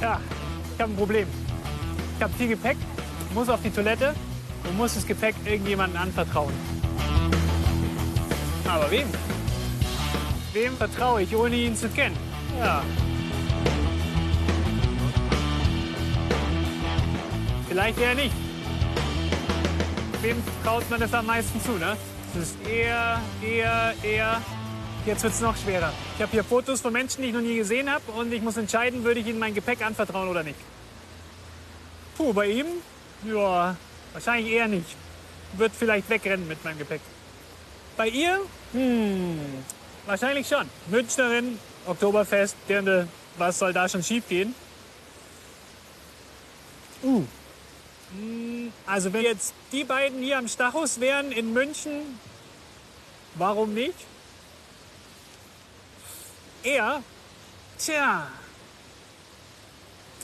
Ja, 0.00 0.18
ich 0.74 0.80
habe 0.80 0.92
ein 0.92 0.96
Problem. 0.96 1.28
Ich 2.16 2.22
habe 2.22 2.32
viel 2.34 2.48
Gepäck, 2.48 2.76
muss 3.34 3.48
auf 3.48 3.60
die 3.62 3.70
Toilette 3.70 4.14
und 4.68 4.76
muss 4.76 4.94
das 4.94 5.06
Gepäck 5.06 5.34
irgendjemandem 5.44 6.00
anvertrauen. 6.00 6.52
Aber 8.66 8.90
wem? 8.90 9.06
Wem 10.52 10.76
vertraue 10.76 11.22
ich, 11.22 11.36
ohne 11.36 11.54
ihn 11.54 11.76
zu 11.76 11.88
kennen? 11.88 12.16
Ja. 12.58 12.82
Vielleicht 17.68 17.98
eher 18.00 18.14
nicht. 18.14 18.34
Wem 20.22 20.36
traut 20.64 20.88
man 20.90 21.00
das 21.00 21.12
am 21.14 21.26
meisten 21.26 21.60
zu, 21.60 21.72
ne? 21.72 21.96
Das 22.34 22.42
ist 22.42 22.56
eher, 22.68 23.20
eher, 23.42 23.94
eher. 24.02 24.40
Jetzt 25.06 25.22
wird 25.22 25.32
es 25.32 25.40
noch 25.40 25.56
schwerer. 25.56 25.92
Ich 26.16 26.22
habe 26.22 26.30
hier 26.32 26.44
Fotos 26.44 26.82
von 26.82 26.92
Menschen, 26.92 27.22
die 27.22 27.28
ich 27.28 27.34
noch 27.34 27.40
nie 27.40 27.56
gesehen 27.56 27.90
habe 27.90 28.12
und 28.12 28.32
ich 28.32 28.42
muss 28.42 28.56
entscheiden, 28.58 29.02
würde 29.02 29.20
ich 29.20 29.26
ihnen 29.26 29.38
mein 29.38 29.54
Gepäck 29.54 29.82
anvertrauen 29.84 30.28
oder 30.28 30.42
nicht. 30.42 30.58
Puh, 32.16 32.34
bei 32.34 32.46
ihm? 32.48 32.66
Ja, 33.24 33.76
wahrscheinlich 34.12 34.52
eher 34.52 34.68
nicht. 34.68 34.96
Wird 35.54 35.72
vielleicht 35.76 36.08
wegrennen 36.10 36.46
mit 36.46 36.62
meinem 36.64 36.78
Gepäck. 36.78 37.00
Bei 37.96 38.08
ihr? 38.08 38.40
Hm, 38.72 39.40
wahrscheinlich 40.06 40.46
schon. 40.46 40.68
Münchnerin, 40.88 41.58
Oktoberfest, 41.86 42.56
Dirndl, 42.68 43.08
was 43.38 43.58
soll 43.58 43.72
da 43.72 43.88
schon 43.88 44.02
schiefgehen? 44.02 44.54
Uh. 47.02 47.24
Hm, 48.12 48.70
Also 48.86 49.12
wenn 49.14 49.22
jetzt 49.22 49.54
die 49.72 49.84
beiden 49.84 50.22
hier 50.22 50.36
am 50.36 50.46
Stachus 50.46 51.00
wären 51.00 51.32
in 51.32 51.54
München, 51.54 52.18
warum 53.36 53.72
nicht? 53.72 53.94
Er? 56.62 57.02
Tja, 57.78 58.26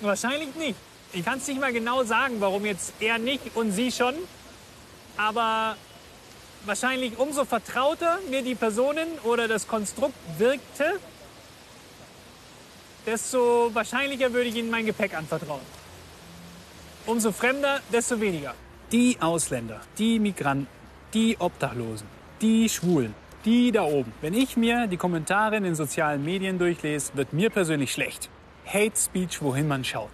wahrscheinlich 0.03 0.55
nicht. 0.55 0.77
Ich 1.13 1.25
kann 1.25 1.39
es 1.39 1.47
nicht 1.47 1.61
mal 1.61 1.73
genau 1.73 2.05
sagen, 2.05 2.37
warum 2.41 2.67
jetzt 2.67 2.93
er 3.01 3.19
nicht 3.19 3.41
und 3.55 3.73
sie 3.73 3.91
schon. 3.91 4.15
Aber 5.17 5.77
wahrscheinlich 6.67 7.19
umso 7.19 7.45
vertrauter 7.45 8.19
mir 8.29 8.43
die 8.43 8.55
Personen 8.55 9.19
oder 9.23 9.49
das 9.49 9.67
Konstrukt 9.67 10.15
wirkte, 10.37 11.01
desto 13.07 13.71
wahrscheinlicher 13.73 14.33
würde 14.33 14.49
ich 14.49 14.57
ihnen 14.57 14.71
mein 14.71 14.85
Gepäck 14.85 15.15
anvertrauen. 15.15 15.61
Umso 17.07 17.33
fremder, 17.33 17.81
desto 17.91 18.21
weniger. 18.21 18.55
Die 18.93 19.17
Ausländer, 19.21 19.81
die 19.97 20.19
Migranten, 20.19 20.69
die 21.15 21.37
Obdachlosen, 21.39 22.07
die 22.41 22.69
Schwulen, 22.69 23.15
die 23.47 23.71
da 23.71 23.85
oben. 23.85 24.13
Wenn 24.21 24.35
ich 24.35 24.57
mir 24.57 24.89
die 24.89 24.97
Kommentare 24.97 25.57
in 25.57 25.63
den 25.63 25.77
sozialen 25.77 26.25
Medien 26.25 26.59
durchlese, 26.59 27.13
wird 27.15 27.33
mir 27.33 27.49
persönlich 27.49 27.93
schlecht. 27.93 28.29
Hate 28.67 28.97
Speech, 28.97 29.41
wohin 29.41 29.69
man 29.69 29.85
schaut. 29.85 30.11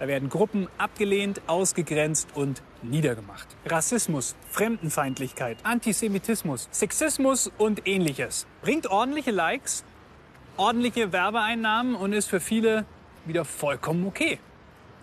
Da 0.00 0.08
werden 0.08 0.28
Gruppen 0.28 0.66
abgelehnt, 0.76 1.40
ausgegrenzt 1.46 2.28
und 2.34 2.62
niedergemacht. 2.82 3.46
Rassismus, 3.64 4.34
Fremdenfeindlichkeit, 4.50 5.56
Antisemitismus, 5.62 6.68
Sexismus 6.72 7.50
und 7.58 7.86
ähnliches. 7.86 8.46
Bringt 8.60 8.88
ordentliche 8.88 9.30
Likes, 9.30 9.84
ordentliche 10.56 11.12
Werbeeinnahmen 11.12 11.94
und 11.94 12.12
ist 12.12 12.28
für 12.28 12.40
viele 12.40 12.84
wieder 13.24 13.44
vollkommen 13.44 14.04
okay. 14.04 14.40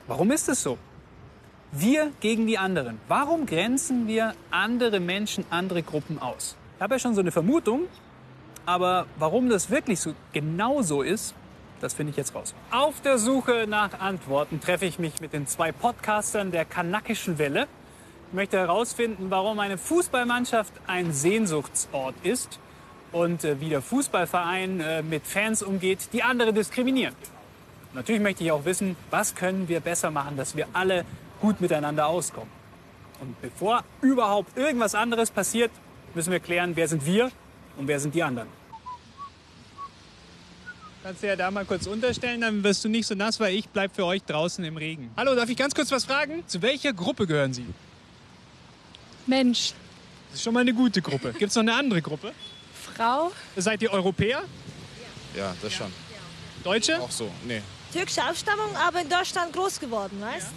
Warum 0.07 0.31
ist 0.31 0.49
es 0.49 0.61
so? 0.61 0.77
Wir 1.71 2.11
gegen 2.19 2.47
die 2.47 2.57
anderen. 2.57 2.99
Warum 3.07 3.45
grenzen 3.45 4.07
wir 4.07 4.35
andere 4.51 4.99
Menschen, 4.99 5.45
andere 5.49 5.83
Gruppen 5.83 6.19
aus? 6.19 6.57
Habe 6.81 6.95
ja 6.95 6.99
schon 6.99 7.13
so 7.13 7.21
eine 7.21 7.31
Vermutung, 7.31 7.81
aber 8.65 9.05
warum 9.19 9.49
das 9.49 9.69
wirklich 9.69 9.99
so 9.99 10.15
genau 10.33 10.81
so 10.81 11.03
ist, 11.03 11.35
das 11.79 11.93
finde 11.93 12.09
ich 12.09 12.17
jetzt 12.17 12.33
raus. 12.33 12.55
Auf 12.71 13.01
der 13.01 13.19
Suche 13.19 13.65
nach 13.69 13.99
Antworten 13.99 14.59
treffe 14.59 14.87
ich 14.87 14.97
mich 14.97 15.21
mit 15.21 15.31
den 15.31 15.45
zwei 15.45 15.71
Podcastern 15.71 16.49
der 16.49 16.65
Kanakischen 16.65 17.37
Welle. 17.37 17.67
Ich 18.29 18.33
möchte 18.33 18.57
herausfinden, 18.57 19.27
warum 19.29 19.59
eine 19.59 19.77
Fußballmannschaft 19.77 20.73
ein 20.87 21.13
Sehnsuchtsort 21.13 22.15
ist 22.23 22.57
und 23.11 23.43
äh, 23.43 23.61
wie 23.61 23.69
der 23.69 23.83
Fußballverein 23.83 24.79
äh, 24.79 25.03
mit 25.03 25.27
Fans 25.27 25.61
umgeht, 25.61 26.09
die 26.13 26.23
andere 26.23 26.51
diskriminieren. 26.51 27.13
Natürlich 27.93 28.23
möchte 28.23 28.43
ich 28.43 28.51
auch 28.51 28.65
wissen, 28.65 28.95
was 29.11 29.35
können 29.35 29.67
wir 29.67 29.81
besser 29.81 30.09
machen, 30.09 30.35
dass 30.35 30.55
wir 30.55 30.65
alle 30.73 31.05
gut 31.41 31.61
miteinander 31.61 32.07
auskommen. 32.07 32.49
Und 33.19 33.39
bevor 33.39 33.83
überhaupt 34.01 34.57
irgendwas 34.57 34.95
anderes 34.95 35.29
passiert, 35.29 35.69
müssen 36.15 36.31
wir 36.31 36.39
klären, 36.39 36.75
wer 36.75 36.87
sind 36.87 37.05
wir 37.05 37.31
und 37.77 37.87
wer 37.87 37.99
sind 37.99 38.13
die 38.15 38.23
anderen. 38.23 38.47
Kannst 41.03 41.23
du 41.23 41.27
ja 41.27 41.35
da 41.35 41.49
mal 41.49 41.65
kurz 41.65 41.87
unterstellen, 41.87 42.41
dann 42.41 42.63
wirst 42.63 42.83
du 42.85 42.89
nicht 42.89 43.07
so 43.07 43.15
nass, 43.15 43.39
weil 43.39 43.55
ich 43.55 43.67
bleib 43.69 43.95
für 43.95 44.05
euch 44.05 44.21
draußen 44.23 44.63
im 44.63 44.77
Regen. 44.77 45.09
Hallo, 45.17 45.33
darf 45.33 45.49
ich 45.49 45.57
ganz 45.57 45.73
kurz 45.73 45.91
was 45.91 46.05
fragen? 46.05 46.43
Zu 46.47 46.61
welcher 46.61 46.93
Gruppe 46.93 47.25
gehören 47.25 47.53
Sie? 47.53 47.65
Mensch, 49.25 49.73
Das 50.29 50.35
ist 50.39 50.43
schon 50.43 50.53
mal 50.53 50.59
eine 50.61 50.73
gute 50.73 51.01
Gruppe. 51.01 51.33
Gibt 51.33 51.49
es 51.49 51.55
noch 51.55 51.61
eine 51.63 51.73
andere 51.73 52.01
Gruppe? 52.01 52.33
Frau, 52.95 53.31
Seid 53.55 53.81
ihr 53.81 53.91
Europäer? 53.91 54.43
Ja, 55.35 55.55
das 55.61 55.73
schon. 55.73 55.91
Deutsche? 56.63 57.01
Auch 57.01 57.09
so, 57.09 57.31
nee. 57.47 57.61
Türkische 57.91 58.23
Abstammung, 58.23 58.75
aber 58.75 59.01
in 59.01 59.09
Deutschland 59.09 59.51
groß 59.53 59.79
geworden, 59.79 60.21
weißt 60.21 60.47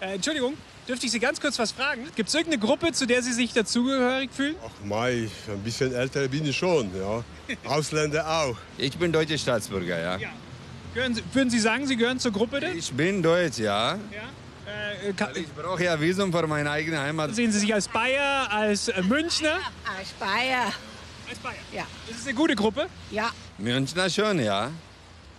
Äh, 0.00 0.14
Entschuldigung, 0.14 0.54
dürfte 0.88 1.06
ich 1.06 1.12
Sie 1.12 1.20
ganz 1.20 1.40
kurz 1.40 1.58
was 1.58 1.72
fragen? 1.72 2.06
Gibt 2.14 2.28
es 2.28 2.34
irgendeine 2.34 2.64
Gruppe, 2.64 2.92
zu 2.92 3.06
der 3.06 3.22
Sie 3.22 3.32
sich 3.32 3.52
dazugehörig 3.52 4.30
fühlen? 4.32 4.56
Ach 4.64 4.84
Mai, 4.84 5.28
ein 5.48 5.58
bisschen 5.64 5.94
älter 5.94 6.26
bin 6.28 6.46
ich 6.46 6.56
schon, 6.56 6.90
ja. 6.96 7.22
Ausländer 7.70 8.26
auch. 8.28 8.56
Ich 8.78 8.96
bin 8.96 9.12
deutscher 9.12 9.38
Staatsbürger, 9.38 9.98
ja. 10.00 10.18
Gehören 10.94 11.14
Sie, 11.14 11.22
würden 11.32 11.50
Sie 11.50 11.58
sagen, 11.60 11.86
Sie 11.86 11.96
gehören 11.96 12.18
zur 12.18 12.32
Gruppe 12.32 12.60
denn? 12.60 12.76
Ich 12.78 12.90
bin 12.92 13.22
deutsch, 13.22 13.58
ja. 13.58 13.94
Äh, 15.04 15.12
ka- 15.12 15.30
Ich 15.34 15.46
brauche 15.52 15.84
ja 15.84 16.00
Visum 16.00 16.32
für 16.32 16.46
meine 16.46 16.70
eigene 16.70 16.98
Heimat. 17.00 17.34
sehen 17.34 17.52
Sie 17.52 17.58
sich 17.60 17.72
als 17.74 17.86
Bayer, 17.88 18.50
als 18.50 18.88
äh, 18.88 19.02
Münchner? 19.02 19.58
Als 19.98 20.08
Bayer. 20.18 20.72
Als 21.28 21.38
Bayer. 21.38 21.54
Ja. 21.72 21.86
Ist 22.10 22.20
es 22.20 22.26
eine 22.26 22.34
gute 22.34 22.54
Gruppe? 22.56 22.86
Ja. 23.10 23.30
Münchner 23.58 24.08
schon, 24.10 24.38
ja. 24.40 24.70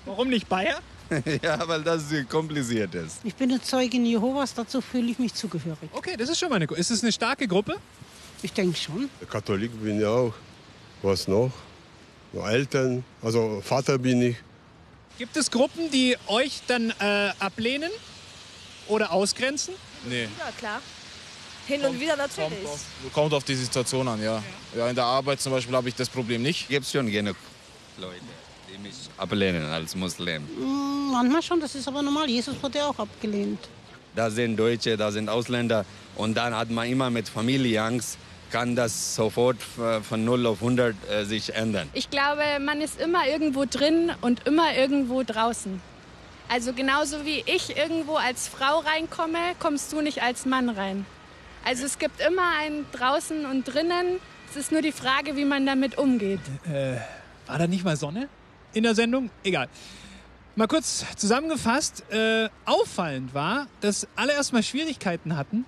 Warum 0.05 0.29
nicht 0.29 0.47
Bayer? 0.47 0.79
ja, 1.41 1.67
weil 1.67 1.83
das 1.83 2.03
kompliziert 2.29 2.93
ist. 2.95 3.19
Ich 3.23 3.35
bin 3.35 3.51
eine 3.51 3.61
Zeugin 3.61 4.05
Jehovas, 4.05 4.53
dazu 4.53 4.81
fühle 4.81 5.11
ich 5.11 5.19
mich 5.19 5.33
zugehörig. 5.33 5.89
Okay, 5.93 6.15
das 6.17 6.29
ist 6.29 6.39
schon 6.39 6.49
mal 6.49 6.55
eine 6.55 6.65
Ist 6.65 6.91
es 6.91 7.03
eine 7.03 7.11
starke 7.11 7.47
Gruppe? 7.47 7.75
Ich 8.41 8.53
denke 8.53 8.77
schon. 8.77 9.09
Katholik 9.29 9.71
bin 9.81 9.99
ich 9.99 10.05
auch. 10.05 10.33
Was 11.01 11.27
noch? 11.27 11.51
Noch 12.33 12.47
Eltern, 12.47 13.03
also 13.21 13.61
Vater 13.63 13.97
bin 13.97 14.21
ich. 14.21 14.35
Gibt 15.17 15.35
es 15.37 15.49
Gruppen, 15.49 15.89
die 15.89 16.15
euch 16.27 16.61
dann 16.67 16.91
äh, 16.99 17.31
ablehnen 17.39 17.91
oder 18.87 19.11
ausgrenzen? 19.11 19.73
Nee. 20.07 20.23
Ja, 20.23 20.51
klar. 20.57 20.81
Hin 21.67 21.83
und 21.83 21.99
wieder 21.99 22.15
natürlich. 22.15 22.63
Kommt 22.63 22.65
auf, 22.65 23.13
kommt 23.13 23.33
auf 23.33 23.43
die 23.43 23.55
Situation 23.55 24.07
an, 24.07 24.21
ja. 24.21 24.41
Ja, 24.75 24.87
in 24.89 24.95
der 24.95 25.05
Arbeit 25.05 25.41
zum 25.41 25.51
Beispiel 25.51 25.75
habe 25.75 25.89
ich 25.89 25.95
das 25.95 26.09
Problem 26.09 26.41
nicht. 26.41 26.67
Gibt 26.69 26.85
schon 26.85 27.11
genug 27.11 27.35
Leute, 27.97 28.21
die 28.71 28.77
mich 28.79 29.09
ablehnen 29.17 29.65
als 29.65 29.95
Muslim. 29.95 30.43
Hm, 30.57 31.11
manchmal 31.11 31.41
schon, 31.41 31.59
das 31.59 31.75
ist 31.75 31.87
aber 31.87 32.01
normal. 32.01 32.29
Jesus 32.29 32.61
wurde 32.61 32.79
ja 32.79 32.87
auch 32.87 32.99
abgelehnt. 32.99 33.59
Da 34.15 34.29
sind 34.29 34.57
Deutsche, 34.57 34.97
da 34.97 35.11
sind 35.11 35.29
Ausländer. 35.29 35.85
Und 36.15 36.35
dann 36.35 36.55
hat 36.55 36.69
man 36.69 36.87
immer 36.87 37.09
mit 37.09 37.29
Familie 37.29 37.81
Angst, 37.81 38.17
kann 38.51 38.75
das 38.75 39.15
sofort 39.15 39.57
äh, 39.77 40.01
von 40.01 40.25
0 40.25 40.47
auf 40.47 40.61
100 40.61 40.95
äh, 41.09 41.23
sich 41.25 41.53
ändern. 41.53 41.89
ich 41.93 42.09
glaube, 42.09 42.41
man 42.59 42.81
ist 42.81 42.99
immer 42.99 43.27
irgendwo 43.27 43.65
drin 43.65 44.11
und 44.21 44.47
immer 44.47 44.75
irgendwo 44.75 45.23
draußen. 45.23 45.81
Also 46.49 46.71
genauso 46.73 47.25
wie 47.25 47.43
ich 47.45 47.75
irgendwo 47.77 48.15
als 48.15 48.47
Frau 48.47 48.79
reinkomme, 48.79 49.37
kommst 49.59 49.91
du 49.91 50.01
nicht 50.01 50.23
als 50.23 50.45
Mann 50.45 50.69
rein. 50.69 51.05
Also 51.65 51.85
es 51.85 51.99
gibt 51.99 52.21
immer 52.21 52.53
ein 52.61 52.85
draußen 52.93 53.45
und 53.45 53.65
drinnen. 53.65 54.19
Es 54.49 54.55
ist 54.55 54.71
nur 54.71 54.81
die 54.81 54.93
Frage, 54.93 55.35
wie 55.35 55.43
man 55.43 55.65
damit 55.65 55.97
umgeht. 55.97 56.39
War 57.47 57.57
da 57.57 57.67
nicht 57.67 57.83
mal 57.83 57.97
Sonne 57.97 58.29
in 58.73 58.83
der 58.83 58.95
Sendung? 58.95 59.29
Egal. 59.43 59.67
Mal 60.55 60.67
kurz 60.67 61.05
zusammengefasst, 61.15 62.03
äh, 62.11 62.49
auffallend 62.65 63.33
war, 63.33 63.67
dass 63.81 64.07
alle 64.15 64.33
erstmal 64.33 64.63
Schwierigkeiten 64.63 65.37
hatten, 65.37 65.65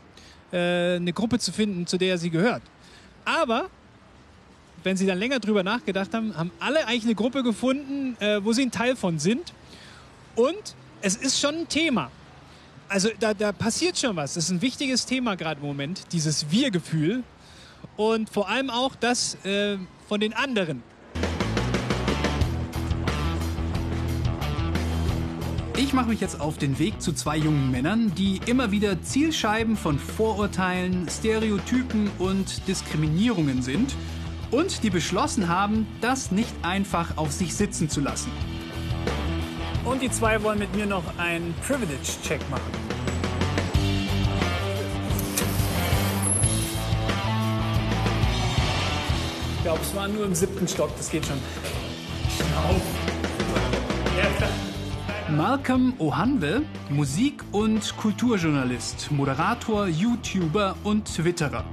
äh, 0.51 0.95
eine 0.95 1.13
Gruppe 1.13 1.37
zu 1.37 1.51
finden, 1.51 1.85
zu 1.85 1.97
der 1.97 2.17
sie 2.17 2.31
gehört. 2.31 2.63
Aber 3.23 3.69
wenn 4.83 4.97
sie 4.97 5.05
dann 5.05 5.19
länger 5.19 5.39
drüber 5.39 5.61
nachgedacht 5.63 6.13
haben, 6.13 6.35
haben 6.35 6.51
alle 6.59 6.87
eigentlich 6.87 7.03
eine 7.03 7.15
Gruppe 7.15 7.43
gefunden, 7.43 8.17
äh, 8.19 8.43
wo 8.43 8.53
sie 8.53 8.63
ein 8.63 8.71
Teil 8.71 8.95
von 8.95 9.19
sind. 9.19 9.53
Und 10.35 10.75
es 11.01 11.15
ist 11.15 11.39
schon 11.39 11.55
ein 11.55 11.67
Thema. 11.67 12.09
Also 12.87 13.09
da, 13.19 13.33
da 13.33 13.51
passiert 13.51 13.97
schon 13.97 14.15
was. 14.15 14.33
Das 14.33 14.45
ist 14.45 14.49
ein 14.49 14.61
wichtiges 14.61 15.05
Thema 15.05 15.35
gerade 15.35 15.61
im 15.61 15.67
Moment, 15.67 16.11
dieses 16.11 16.49
Wir-Gefühl. 16.49 17.23
Und 17.95 18.29
vor 18.29 18.49
allem 18.49 18.69
auch 18.69 18.95
das 18.95 19.35
äh, 19.45 19.77
von 20.07 20.19
den 20.19 20.33
anderen. 20.33 20.81
Ich 25.89 25.95
mache 25.95 26.09
mich 26.09 26.21
jetzt 26.21 26.39
auf 26.39 26.59
den 26.59 26.77
Weg 26.77 27.01
zu 27.01 27.13
zwei 27.13 27.35
jungen 27.35 27.71
Männern, 27.71 28.13
die 28.13 28.39
immer 28.45 28.69
wieder 28.69 29.01
Zielscheiben 29.01 29.75
von 29.75 29.97
Vorurteilen, 29.97 31.07
Stereotypen 31.09 32.11
und 32.19 32.67
Diskriminierungen 32.67 33.63
sind 33.63 33.95
und 34.51 34.83
die 34.83 34.91
beschlossen 34.91 35.47
haben, 35.47 35.87
das 35.99 36.29
nicht 36.29 36.53
einfach 36.61 37.17
auf 37.17 37.31
sich 37.31 37.55
sitzen 37.55 37.89
zu 37.89 38.01
lassen. 38.01 38.31
Und 39.83 40.03
die 40.03 40.11
zwei 40.11 40.43
wollen 40.43 40.59
mit 40.59 40.75
mir 40.75 40.85
noch 40.85 41.17
einen 41.17 41.55
Privilege-Check 41.67 42.47
machen. 42.51 42.71
Ich 49.57 49.63
glaube, 49.63 49.79
es 49.81 49.95
war 49.95 50.07
nur 50.07 50.25
im 50.25 50.35
siebten 50.35 50.67
Stock, 50.67 50.95
das 50.97 51.09
geht 51.09 51.25
schon. 51.25 51.39
Schnauf. 52.37 52.88
Malcolm 55.29 55.93
Ohanwe, 55.99 56.63
Musik- 56.89 57.43
und 57.51 57.95
Kulturjournalist, 57.97 59.11
Moderator, 59.11 59.87
YouTuber 59.87 60.75
und 60.83 61.05
Twitterer. 61.05 61.63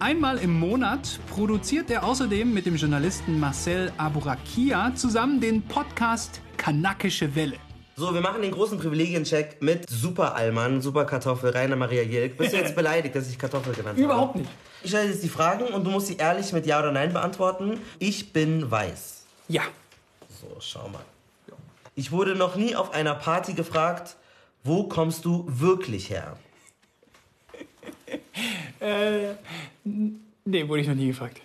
Einmal 0.00 0.38
im 0.38 0.58
Monat 0.58 1.20
produziert 1.30 1.88
er 1.90 2.04
außerdem 2.04 2.52
mit 2.52 2.66
dem 2.66 2.74
Journalisten 2.74 3.38
Marcel 3.38 3.92
Aburakia 3.96 4.92
zusammen 4.96 5.40
den 5.40 5.62
Podcast 5.62 6.40
Kanakische 6.56 7.32
Welle. 7.36 7.56
So, 7.96 8.12
wir 8.12 8.20
machen 8.20 8.42
den 8.42 8.50
großen 8.50 8.78
Privilegiencheck 8.78 9.62
mit 9.62 9.88
Super 9.88 10.34
Allmann, 10.34 10.80
Super 10.80 11.04
Kartoffel, 11.04 11.50
Rainer 11.50 11.76
Maria 11.76 12.02
Jelk. 12.02 12.38
Bist 12.38 12.52
du 12.52 12.56
jetzt 12.56 12.74
beleidigt, 12.76 13.14
dass 13.14 13.30
ich 13.30 13.38
Kartoffel 13.38 13.72
genannt 13.72 13.96
habe? 13.96 14.02
Überhaupt 14.04 14.36
nicht. 14.36 14.50
Ich 14.82 14.90
stelle 14.90 15.10
jetzt 15.10 15.22
die 15.22 15.28
Fragen 15.28 15.68
und 15.68 15.84
du 15.84 15.90
musst 15.90 16.08
sie 16.08 16.16
ehrlich 16.16 16.52
mit 16.52 16.66
Ja 16.66 16.80
oder 16.80 16.90
Nein 16.90 17.12
beantworten. 17.12 17.80
Ich 18.00 18.32
bin 18.32 18.68
weiß. 18.68 19.24
Ja. 19.48 19.62
So, 20.40 20.56
schau 20.60 20.88
mal. 20.88 21.04
Ich 21.98 22.12
wurde 22.12 22.36
noch 22.36 22.54
nie 22.54 22.76
auf 22.76 22.94
einer 22.94 23.16
Party 23.16 23.54
gefragt, 23.54 24.14
wo 24.62 24.84
kommst 24.84 25.24
du 25.24 25.44
wirklich 25.48 26.10
her? 26.10 26.36
Äh, 28.80 29.34
nee, 30.44 30.68
wurde 30.68 30.82
ich 30.82 30.86
noch 30.86 30.94
nie 30.94 31.08
gefragt. 31.08 31.40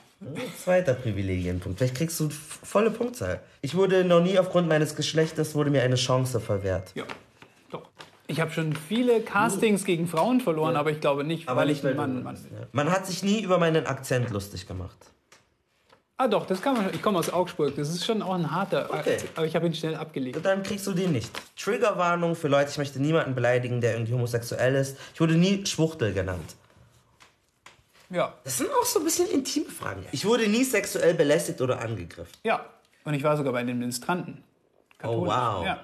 Zweiter 0.64 0.94
Privilegienpunkt. 0.94 1.80
Vielleicht 1.80 1.96
kriegst 1.96 2.20
du 2.20 2.30
volle 2.30 2.92
Punktzahl. 2.92 3.42
Ich 3.64 3.74
wurde 3.74 4.06
noch 4.06 4.22
nie 4.22 4.38
aufgrund 4.38 4.68
meines 4.68 4.96
Geschlechtes, 4.96 5.56
wurde 5.56 5.72
mir 5.72 5.82
eine 5.82 5.96
Chance 5.96 6.40
verwehrt. 6.40 6.92
Ja, 6.94 7.06
doch. 7.72 7.90
Ich 8.28 8.40
habe 8.40 8.52
schon 8.52 8.76
viele 8.76 9.22
Castings 9.22 9.84
gegen 9.84 10.08
Frauen 10.08 10.40
verloren, 10.42 10.76
aber 10.76 10.92
ich 10.92 11.02
glaube 11.02 11.24
nicht, 11.24 11.48
weil 11.48 11.72
ich 11.72 11.84
ein 11.84 11.96
Mann, 11.96 12.22
Mann 12.22 12.36
bin. 12.36 12.52
Man 12.72 12.92
hat 12.92 13.08
sich 13.08 13.24
nie 13.24 13.42
über 13.42 13.58
meinen 13.58 13.88
Akzent 13.88 14.30
lustig 14.30 14.68
gemacht. 14.68 14.98
Ah 16.24 16.28
doch, 16.30 16.46
das 16.46 16.62
kann 16.62 16.76
man. 16.76 16.86
schon. 16.86 16.94
Ich 16.94 17.02
komme 17.02 17.20
aus 17.20 17.32
Augsburg. 17.32 17.76
Das 17.76 17.90
ist 17.90 18.06
schon 18.06 18.22
auch 18.22 18.34
ein 18.36 18.50
harter 18.50 18.90
Okay. 18.90 19.18
Aber 19.36 19.46
ich 19.46 19.56
habe 19.56 19.66
ihn 19.66 19.74
schnell 19.74 19.96
abgelegt. 19.96 20.40
Dann 20.44 20.64
kriegst 20.64 20.88
du 20.88 20.94
den 20.94 21.12
nicht. 21.12 21.30
Triggerwarnung 21.62 22.36
für 22.36 22.48
Leute, 22.48 22.70
ich 22.72 22.78
möchte 22.78 23.02
niemanden 23.02 23.36
beleidigen, 23.36 23.82
der 23.82 23.94
irgendwie 23.94 24.14
homosexuell 24.14 24.76
ist. 24.76 24.98
Ich 25.14 25.20
wurde 25.20 25.36
nie 25.36 25.66
Schwuchtel 25.66 26.14
genannt. 26.14 26.56
Ja, 28.10 28.34
Das 28.44 28.58
sind 28.58 28.70
auch 28.72 28.86
so 28.86 29.00
ein 29.00 29.06
bisschen 29.06 29.28
intime 29.30 29.70
Fragen. 29.70 30.06
Ich 30.12 30.24
wurde 30.26 30.48
nie 30.48 30.64
sexuell 30.64 31.14
belästigt 31.14 31.60
oder 31.62 31.80
angegriffen. 31.82 32.32
ja. 32.44 32.66
Und 33.06 33.16
ich 33.16 33.24
war 33.24 33.36
sogar 33.36 33.52
bei 33.52 33.64
den 33.64 33.78
Ministranten. 33.80 34.42
Oh, 35.04 35.26
Katholisch. 35.26 35.34
wow. 35.36 35.66
Ja. 35.66 35.80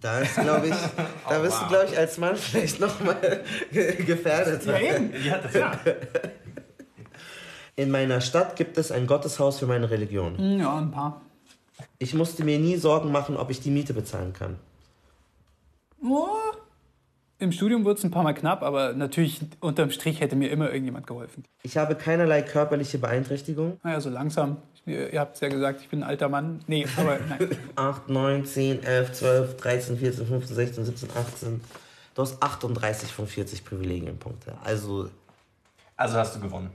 Da 0.00 0.20
ist, 0.20 0.34
glaube 0.36 0.68
ich, 0.68 0.74
da 1.28 1.38
bist 1.40 1.60
du, 1.60 1.66
glaube 1.66 1.86
ich, 1.90 1.98
als 1.98 2.18
Mann 2.18 2.36
vielleicht 2.36 2.78
nochmal 2.78 3.42
gefährdet. 3.72 4.64
Ja, 4.64 4.78
eben. 4.78 5.12
Ja, 5.24 5.38
das, 5.38 5.54
ja. 5.54 5.72
In 7.76 7.90
meiner 7.90 8.20
Stadt 8.20 8.56
gibt 8.56 8.78
es 8.78 8.92
ein 8.92 9.06
Gotteshaus 9.06 9.58
für 9.58 9.66
meine 9.66 9.90
Religion. 9.90 10.38
Hm, 10.38 10.60
ja, 10.60 10.76
ein 10.78 10.90
paar. 10.90 11.20
Ich 11.98 12.14
musste 12.14 12.44
mir 12.44 12.58
nie 12.58 12.76
Sorgen 12.76 13.10
machen, 13.10 13.36
ob 13.36 13.50
ich 13.50 13.60
die 13.60 13.70
Miete 13.70 13.94
bezahlen 13.94 14.32
kann. 14.32 14.56
Oh. 16.02 16.28
Im 17.40 17.50
Studium 17.50 17.84
wurde 17.84 17.98
es 17.98 18.04
ein 18.04 18.12
paar 18.12 18.22
Mal 18.22 18.32
knapp, 18.32 18.62
aber 18.62 18.92
natürlich 18.92 19.40
unterm 19.60 19.90
Strich 19.90 20.20
hätte 20.20 20.36
mir 20.36 20.50
immer 20.50 20.66
irgendjemand 20.70 21.06
geholfen. 21.06 21.44
Ich 21.62 21.76
habe 21.76 21.96
keinerlei 21.96 22.42
körperliche 22.42 22.98
Beeinträchtigung. 22.98 23.78
Naja, 23.82 24.00
so 24.00 24.08
langsam. 24.08 24.58
Ihr, 24.86 25.12
ihr 25.12 25.20
habt 25.20 25.34
es 25.34 25.40
ja 25.40 25.48
gesagt, 25.48 25.80
ich 25.80 25.88
bin 25.88 26.02
ein 26.02 26.08
alter 26.08 26.28
Mann. 26.28 26.60
Nee, 26.68 26.86
aber 26.96 27.18
nein. 27.28 27.56
8, 27.74 28.08
9, 28.08 28.46
10, 28.46 28.82
11, 28.84 29.12
12, 29.12 29.56
13, 29.56 29.98
14, 29.98 30.26
15, 30.26 30.54
16, 30.54 30.84
17, 30.84 31.08
18. 31.10 31.60
Du 32.14 32.22
hast 32.22 32.40
38 32.40 33.12
von 33.12 33.26
40 33.26 33.64
Privilegienpunkte. 33.64 34.54
Also 34.62 35.10
Also 35.96 36.16
hast 36.16 36.36
du 36.36 36.40
gewonnen. 36.40 36.70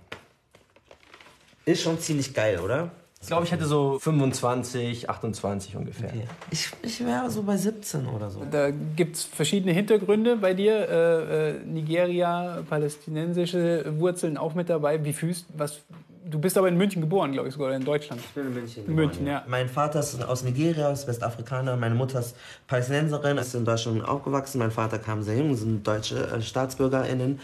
Ist 1.72 1.82
schon 1.82 2.00
ziemlich 2.00 2.34
geil, 2.34 2.60
oder? 2.60 2.92
Ich 3.22 3.28
glaube, 3.28 3.44
ich 3.44 3.52
hätte 3.52 3.66
so 3.66 4.00
25, 4.00 5.10
28 5.10 5.76
ungefähr. 5.76 6.12
Ich, 6.52 6.72
ich 6.82 7.06
wäre 7.06 7.30
so 7.30 7.44
bei 7.44 7.58
17 7.58 8.08
oder 8.08 8.30
so. 8.30 8.46
Da 8.50 8.72
gibt 8.72 9.18
es 9.18 9.24
verschiedene 9.24 9.74
Hintergründe 9.74 10.38
bei 10.38 10.54
dir. 10.54 10.88
Äh, 10.90 11.50
äh, 11.50 11.60
Nigeria, 11.66 12.64
palästinensische 12.70 14.00
Wurzeln 14.00 14.38
auch 14.38 14.56
mit 14.56 14.70
dabei. 14.70 15.04
Wie 15.04 15.12
fühlst 15.12 15.48
was? 15.58 15.82
Du 16.26 16.40
bist 16.40 16.58
aber 16.58 16.70
in 16.70 16.78
München 16.78 17.02
geboren, 17.02 17.32
glaube 17.34 17.48
ich, 17.48 17.56
sogar 17.56 17.70
oder 17.70 17.76
in 17.76 17.84
Deutschland. 17.84 18.22
Ich 18.22 18.30
bin 18.30 18.48
in 18.48 18.54
München. 18.54 18.86
In 18.86 18.96
München, 18.96 19.28
ja. 19.28 19.44
Mein 19.48 19.68
Vater 19.68 20.00
ist 20.00 20.24
aus 20.24 20.44
Nigeria, 20.44 20.92
ist 20.92 21.08
Westafrikaner. 21.08 21.76
Meine 21.76 21.96
Mutter 21.96 22.20
ist 22.20 22.36
Palästinenserin, 22.68 23.38
ist 23.38 23.54
in 23.54 23.66
Deutschland 23.66 24.08
aufgewachsen. 24.08 24.60
Mein 24.60 24.72
Vater 24.72 25.00
kam 25.00 25.24
sehr 25.24 25.38
jung, 25.38 25.56
sind 25.56 25.86
deutsche 25.86 26.16
äh, 26.16 26.42
StaatsbürgerInnen. 26.42 27.40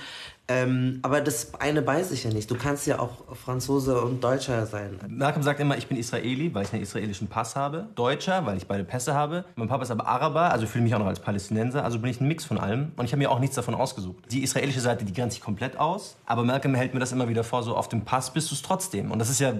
Ähm, 0.47 0.99
aber 1.01 1.21
das 1.21 1.55
eine 1.55 1.81
beißt 1.81 2.11
sich 2.11 2.23
ja 2.23 2.29
nicht. 2.29 2.51
Du 2.51 2.55
kannst 2.55 2.85
ja 2.85 2.99
auch 2.99 3.35
Franzose 3.35 3.99
und 3.99 4.23
Deutscher 4.23 4.67
sein. 4.67 4.99
Malcolm 5.07 5.41
sagt 5.41 5.59
immer, 5.59 5.75
ich 5.75 5.87
bin 5.87 5.97
Israeli, 5.97 6.53
weil 6.53 6.65
ich 6.65 6.73
einen 6.73 6.83
israelischen 6.83 7.27
Pass 7.27 7.55
habe. 7.55 7.87
Deutscher, 7.95 8.45
weil 8.45 8.57
ich 8.57 8.67
beide 8.67 8.83
Pässe 8.83 9.15
habe. 9.15 9.45
Mein 9.55 9.67
Papa 9.67 9.81
ist 9.81 9.91
aber 9.91 10.05
Araber, 10.05 10.51
also 10.51 10.67
fühle 10.67 10.83
mich 10.83 10.93
auch 10.93 10.99
noch 10.99 11.07
als 11.07 11.19
Palästinenser. 11.19 11.83
Also 11.83 11.97
bin 11.97 12.11
ich 12.11 12.21
ein 12.21 12.27
Mix 12.27 12.45
von 12.45 12.59
allem. 12.59 12.91
Und 12.95 13.05
ich 13.05 13.11
habe 13.11 13.19
mir 13.19 13.31
auch 13.31 13.39
nichts 13.39 13.55
davon 13.55 13.73
ausgesucht. 13.73 14.23
Die 14.31 14.43
israelische 14.43 14.81
Seite, 14.81 15.03
die 15.03 15.13
grenzt 15.13 15.33
sich 15.33 15.43
komplett 15.43 15.79
aus. 15.79 16.15
Aber 16.27 16.43
Malcolm 16.43 16.75
hält 16.75 16.93
mir 16.93 16.99
das 16.99 17.11
immer 17.11 17.27
wieder 17.27 17.43
vor, 17.43 17.63
so 17.63 17.75
auf 17.75 17.89
dem 17.89 18.05
Pass 18.05 18.31
bist 18.31 18.51
du 18.51 18.55
es 18.55 18.61
trotzdem. 18.61 19.09
Und 19.09 19.17
das 19.17 19.31
ist 19.31 19.39
ja, 19.39 19.53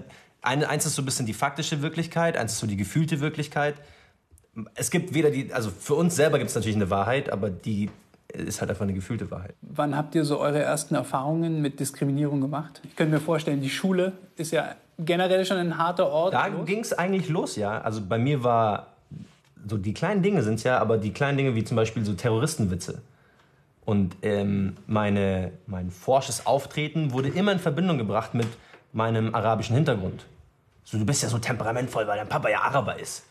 eine, 0.44 0.70
eins 0.70 0.86
ist 0.86 0.96
so 0.96 1.02
ein 1.02 1.06
bisschen 1.06 1.26
die 1.26 1.34
faktische 1.34 1.82
Wirklichkeit, 1.82 2.38
eins 2.38 2.54
ist 2.54 2.60
so 2.60 2.68
die 2.68 2.78
gefühlte 2.78 3.22
Wirklichkeit. 3.22 3.76
Es 4.76 4.92
gibt 4.92 5.16
weder 5.16 5.32
die, 5.32 5.52
also 5.52 5.72
für 5.72 5.96
uns 5.96 6.16
selber 6.16 6.38
gibt 6.38 6.50
es 6.50 6.56
natürlich 6.56 6.76
eine 6.76 6.92
Wahrheit, 6.92 7.32
aber 7.32 7.50
die 7.50 7.90
ist 8.34 8.62
halt 8.62 8.70
einfach 8.70 8.84
eine 8.84 8.94
gefühlte 8.94 9.30
Wahrheit. 9.32 9.56
Wann 9.62 9.96
habt 9.96 10.16
ihr 10.16 10.26
so 10.26 10.40
eure 10.40 10.62
ersten 10.62 10.96
Erfahrungen 10.96 11.62
mit 11.62 11.80
Diskriminierung 11.80 12.42
gemacht? 12.42 12.82
Ich 12.84 12.96
könnte 12.96 13.14
mir 13.14 13.22
vorstellen, 13.22 13.62
die 13.62 13.70
Schule 13.70 14.14
ist 14.36 14.52
ja 14.52 14.76
generell 15.00 15.46
schon 15.46 15.58
ein 15.58 15.78
harter 15.78 16.08
Ort. 16.08 16.34
Da 16.34 16.50
ging 16.50 16.80
es 16.80 16.94
eigentlich 16.94 17.30
los, 17.30 17.56
ja. 17.56 17.82
Also 17.82 18.02
bei 18.02 18.18
mir 18.18 18.44
war 18.44 18.88
so 19.68 19.78
die 19.78 19.94
kleinen 19.94 20.22
Dinge 20.22 20.44
sind 20.44 20.56
es 20.56 20.64
ja, 20.64 20.78
aber 20.80 20.98
die 20.98 21.12
kleinen 21.12 21.38
Dinge 21.38 21.56
wie 21.56 21.64
zum 21.64 21.76
Beispiel 21.76 22.06
so 22.06 22.14
Terroristenwitze. 22.14 23.02
Und 23.84 24.16
ähm, 24.24 24.78
meine, 24.88 25.52
mein 25.68 25.92
forsches 25.92 26.46
Auftreten 26.46 27.12
wurde 27.12 27.30
immer 27.30 27.52
in 27.52 27.60
Verbindung 27.60 27.98
gebracht 27.98 28.34
mit 28.34 28.48
meinem 28.94 29.34
arabischen 29.36 29.76
Hintergrund. 29.76 30.26
So, 30.84 30.98
du 30.98 31.06
bist 31.06 31.24
ja 31.24 31.30
so 31.30 31.38
temperamentvoll, 31.38 32.08
weil 32.08 32.18
dein 32.18 32.30
Papa 32.30 32.50
ja 32.50 32.62
Araber 32.62 33.00
ist. 33.00 33.26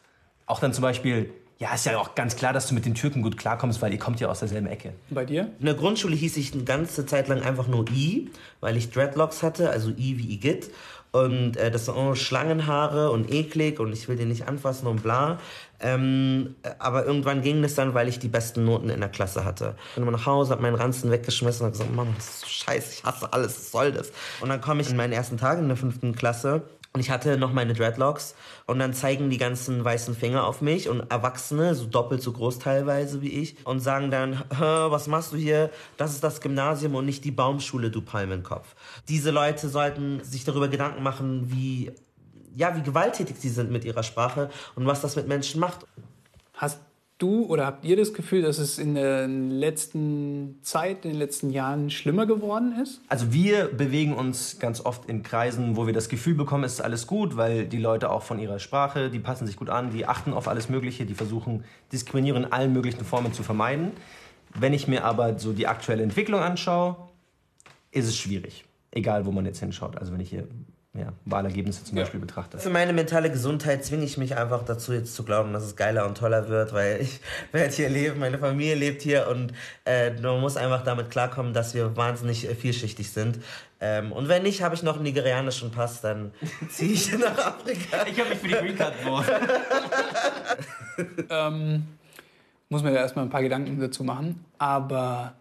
Auch 0.46 0.60
dann 0.60 0.72
zum 0.72 0.82
Beispiel, 0.82 1.32
ja, 1.58 1.72
ist 1.72 1.86
ja 1.86 1.98
auch 1.98 2.14
ganz 2.14 2.36
klar, 2.36 2.52
dass 2.52 2.66
du 2.66 2.74
mit 2.74 2.84
den 2.84 2.94
Türken 2.94 3.22
gut 3.22 3.36
klarkommst, 3.36 3.80
weil 3.80 3.92
ihr 3.92 3.98
kommt 3.98 4.20
ja 4.20 4.28
aus 4.28 4.40
derselben 4.40 4.66
Ecke. 4.66 4.92
Bei 5.10 5.24
dir? 5.24 5.52
In 5.60 5.66
der 5.66 5.74
Grundschule 5.74 6.16
hieß 6.16 6.36
ich 6.36 6.52
eine 6.52 6.64
ganze 6.64 7.06
Zeit 7.06 7.28
lang 7.28 7.42
einfach 7.42 7.68
nur 7.68 7.88
I, 7.90 8.30
weil 8.60 8.76
ich 8.76 8.90
Dreadlocks 8.90 9.42
hatte, 9.42 9.70
also 9.70 9.90
I 9.90 10.18
wie 10.18 10.32
Igitt. 10.32 10.70
Und 11.12 11.56
äh, 11.56 11.70
das 11.70 11.84
sind 11.84 11.94
oh, 11.94 12.16
Schlangenhaare 12.16 13.12
und 13.12 13.32
eklig 13.32 13.78
und 13.78 13.92
ich 13.92 14.08
will 14.08 14.16
den 14.16 14.26
nicht 14.26 14.48
anfassen 14.48 14.88
und 14.88 15.04
bla. 15.04 15.38
Ähm, 15.78 16.56
äh, 16.64 16.70
aber 16.80 17.06
irgendwann 17.06 17.40
ging 17.40 17.62
das 17.62 17.76
dann, 17.76 17.94
weil 17.94 18.08
ich 18.08 18.18
die 18.18 18.26
besten 18.26 18.64
Noten 18.64 18.90
in 18.90 18.98
der 18.98 19.08
Klasse 19.08 19.44
hatte. 19.44 19.76
Ich 19.90 19.94
bin 19.94 20.02
immer 20.02 20.10
nach 20.10 20.26
Hause, 20.26 20.50
hab 20.50 20.60
meinen 20.60 20.74
Ranzen 20.74 21.12
weggeschmissen 21.12 21.60
und 21.60 21.66
hab 21.66 21.72
gesagt, 21.74 21.94
Mama, 21.94 22.10
das 22.16 22.26
ist 22.26 22.40
so 22.40 22.46
scheiße, 22.48 22.92
ich 22.94 23.04
hasse 23.04 23.32
alles, 23.32 23.56
was 23.56 23.70
soll 23.70 23.92
das? 23.92 24.10
Und 24.40 24.48
dann 24.48 24.60
komme 24.60 24.82
ich 24.82 24.90
in 24.90 24.96
meinen 24.96 25.12
ersten 25.12 25.36
Tag 25.36 25.60
in 25.60 25.68
der 25.68 25.76
fünften 25.76 26.16
Klasse 26.16 26.62
und 26.94 27.00
ich 27.00 27.10
hatte 27.10 27.36
noch 27.36 27.52
meine 27.52 27.74
Dreadlocks 27.74 28.36
und 28.66 28.78
dann 28.78 28.94
zeigen 28.94 29.28
die 29.28 29.36
ganzen 29.36 29.84
weißen 29.84 30.14
Finger 30.14 30.46
auf 30.46 30.60
mich 30.60 30.88
und 30.88 31.00
Erwachsene, 31.10 31.74
so 31.74 31.86
doppelt 31.86 32.22
so 32.22 32.30
groß 32.30 32.60
teilweise 32.60 33.20
wie 33.20 33.30
ich, 33.30 33.56
und 33.66 33.80
sagen 33.80 34.12
dann, 34.12 34.44
"Hä, 34.56 34.90
was 34.90 35.08
machst 35.08 35.32
du 35.32 35.36
hier? 35.36 35.70
Das 35.96 36.12
ist 36.12 36.22
das 36.22 36.40
Gymnasium 36.40 36.94
und 36.94 37.04
nicht 37.04 37.24
die 37.24 37.32
Baumschule, 37.32 37.90
du 37.90 38.00
Palmenkopf. 38.00 38.76
Diese 39.08 39.32
Leute 39.32 39.68
sollten 39.68 40.22
sich 40.22 40.44
darüber 40.44 40.68
Gedanken 40.68 41.02
machen, 41.02 41.50
wie, 41.50 41.90
ja, 42.54 42.76
wie 42.76 42.82
gewalttätig 42.82 43.38
sie 43.40 43.48
sind 43.48 43.72
mit 43.72 43.84
ihrer 43.84 44.04
Sprache 44.04 44.48
und 44.76 44.86
was 44.86 45.00
das 45.00 45.16
mit 45.16 45.26
Menschen 45.26 45.60
macht. 45.60 45.86
Hast 46.52 46.78
du 47.24 47.44
oder 47.44 47.66
habt 47.66 47.84
ihr 47.84 47.96
das 47.96 48.12
Gefühl, 48.12 48.42
dass 48.42 48.58
es 48.58 48.78
in 48.78 48.94
der 48.94 49.26
letzten 49.26 50.58
Zeit, 50.62 51.04
in 51.04 51.12
den 51.12 51.18
letzten 51.18 51.50
Jahren 51.50 51.90
schlimmer 51.90 52.26
geworden 52.26 52.74
ist? 52.80 53.00
Also 53.08 53.32
wir 53.32 53.66
bewegen 53.68 54.12
uns 54.12 54.58
ganz 54.58 54.84
oft 54.84 55.08
in 55.08 55.22
Kreisen, 55.22 55.76
wo 55.76 55.86
wir 55.86 55.94
das 55.94 56.08
Gefühl 56.08 56.34
bekommen, 56.34 56.64
es 56.64 56.74
ist 56.74 56.80
alles 56.80 57.06
gut, 57.06 57.36
weil 57.36 57.66
die 57.66 57.78
Leute 57.78 58.10
auch 58.10 58.22
von 58.22 58.38
ihrer 58.38 58.58
Sprache, 58.58 59.10
die 59.10 59.18
passen 59.18 59.46
sich 59.46 59.56
gut 59.56 59.70
an, 59.70 59.90
die 59.90 60.06
achten 60.06 60.32
auf 60.32 60.48
alles 60.48 60.68
Mögliche, 60.68 61.06
die 61.06 61.14
versuchen 61.14 61.64
Diskriminierung 61.92 62.44
in 62.44 62.52
allen 62.52 62.72
möglichen 62.72 63.04
Formen 63.04 63.32
zu 63.32 63.42
vermeiden. 63.42 63.92
Wenn 64.54 64.72
ich 64.72 64.86
mir 64.86 65.04
aber 65.04 65.38
so 65.38 65.52
die 65.52 65.66
aktuelle 65.66 66.02
Entwicklung 66.02 66.40
anschaue, 66.40 66.96
ist 67.90 68.06
es 68.06 68.16
schwierig. 68.16 68.64
Egal, 68.90 69.26
wo 69.26 69.32
man 69.32 69.46
jetzt 69.46 69.60
hinschaut. 69.60 69.96
Also 69.96 70.12
wenn 70.12 70.20
ich 70.20 70.30
hier 70.30 70.46
ja, 70.96 71.12
Wahlergebnisse 71.24 71.82
zum 71.84 71.96
Beispiel 71.96 72.20
betrachte. 72.20 72.56
Für 72.58 72.70
meine 72.70 72.92
mentale 72.92 73.28
Gesundheit 73.30 73.84
zwinge 73.84 74.04
ich 74.04 74.16
mich 74.16 74.36
einfach 74.36 74.64
dazu, 74.64 74.92
jetzt 74.92 75.14
zu 75.14 75.24
glauben, 75.24 75.52
dass 75.52 75.64
es 75.64 75.74
geiler 75.74 76.06
und 76.06 76.16
toller 76.16 76.48
wird, 76.48 76.72
weil 76.72 77.00
ich 77.00 77.20
werde 77.50 77.74
hier 77.74 77.88
leben, 77.88 78.20
meine 78.20 78.38
Familie 78.38 78.76
lebt 78.76 79.02
hier 79.02 79.26
und 79.28 79.52
äh, 79.84 80.12
man 80.20 80.40
muss 80.40 80.56
einfach 80.56 80.84
damit 80.84 81.10
klarkommen, 81.10 81.52
dass 81.52 81.74
wir 81.74 81.96
wahnsinnig 81.96 82.48
äh, 82.48 82.54
vielschichtig 82.54 83.10
sind. 83.10 83.40
Ähm, 83.80 84.12
und 84.12 84.28
wenn 84.28 84.44
nicht, 84.44 84.62
habe 84.62 84.76
ich 84.76 84.84
noch 84.84 84.94
einen 84.94 85.02
nigerianischen 85.02 85.72
Pass, 85.72 86.00
dann 86.00 86.30
ziehe 86.70 86.92
ich 86.92 87.18
nach 87.18 87.38
Afrika. 87.38 88.06
Ich 88.06 88.18
habe 88.20 88.30
mich 88.30 88.38
für 88.38 88.48
die 88.48 88.54
Green 88.54 88.76
Card 88.76 88.94
beworben. 89.02 89.26
ähm, 91.28 91.88
muss 92.68 92.84
man 92.84 92.94
ja 92.94 93.00
erstmal 93.00 93.24
ein 93.24 93.30
paar 93.30 93.42
Gedanken 93.42 93.80
dazu 93.80 94.04
machen. 94.04 94.44
Aber 94.58 95.34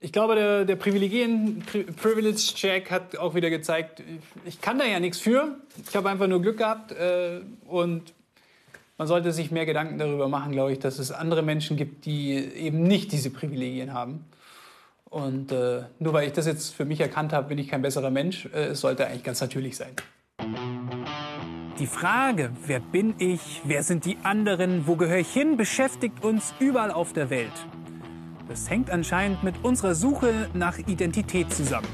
ich 0.00 0.12
glaube, 0.12 0.34
der, 0.34 0.64
der 0.64 0.76
Privilegien, 0.76 1.62
Pri 1.66 1.84
Privilege 1.84 2.36
Check 2.54 2.90
hat 2.90 3.16
auch 3.16 3.34
wieder 3.34 3.50
gezeigt, 3.50 4.02
ich 4.46 4.60
kann 4.60 4.78
da 4.78 4.86
ja 4.86 4.98
nichts 4.98 5.18
für. 5.18 5.56
Ich 5.86 5.94
habe 5.94 6.08
einfach 6.08 6.26
nur 6.26 6.40
Glück 6.40 6.58
gehabt 6.58 6.92
äh, 6.92 7.40
und 7.66 8.14
man 8.96 9.06
sollte 9.06 9.32
sich 9.32 9.50
mehr 9.50 9.66
Gedanken 9.66 9.98
darüber 9.98 10.28
machen, 10.28 10.52
glaube 10.52 10.72
ich, 10.72 10.78
dass 10.78 10.98
es 10.98 11.12
andere 11.12 11.42
Menschen 11.42 11.76
gibt, 11.76 12.06
die 12.06 12.32
eben 12.32 12.82
nicht 12.82 13.12
diese 13.12 13.30
Privilegien 13.30 13.92
haben. 13.92 14.24
Und 15.04 15.52
äh, 15.52 15.82
nur 15.98 16.12
weil 16.12 16.26
ich 16.26 16.32
das 16.32 16.46
jetzt 16.46 16.74
für 16.74 16.84
mich 16.84 17.00
erkannt 17.00 17.32
habe, 17.32 17.48
bin 17.48 17.58
ich 17.58 17.68
kein 17.68 17.82
besserer 17.82 18.10
Mensch. 18.10 18.46
Äh, 18.54 18.68
es 18.68 18.80
sollte 18.80 19.06
eigentlich 19.06 19.24
ganz 19.24 19.40
natürlich 19.40 19.76
sein. 19.76 19.90
Die 21.78 21.86
Frage, 21.86 22.52
wer 22.66 22.80
bin 22.80 23.14
ich, 23.18 23.62
wer 23.64 23.82
sind 23.82 24.04
die 24.04 24.16
anderen, 24.22 24.86
wo 24.86 24.96
gehöre 24.96 25.18
ich 25.18 25.32
hin, 25.32 25.56
beschäftigt 25.56 26.22
uns 26.22 26.54
überall 26.58 26.90
auf 26.90 27.12
der 27.12 27.28
Welt. 27.28 27.52
Das 28.50 28.68
hängt 28.68 28.90
anscheinend 28.90 29.44
mit 29.44 29.62
unserer 29.62 29.94
Suche 29.94 30.50
nach 30.54 30.76
Identität 30.76 31.52
zusammen. 31.52 31.86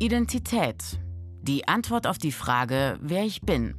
Identität. 0.00 0.98
Die 1.40 1.68
Antwort 1.68 2.08
auf 2.08 2.18
die 2.18 2.32
Frage, 2.32 2.98
wer 3.00 3.24
ich 3.24 3.42
bin. 3.42 3.76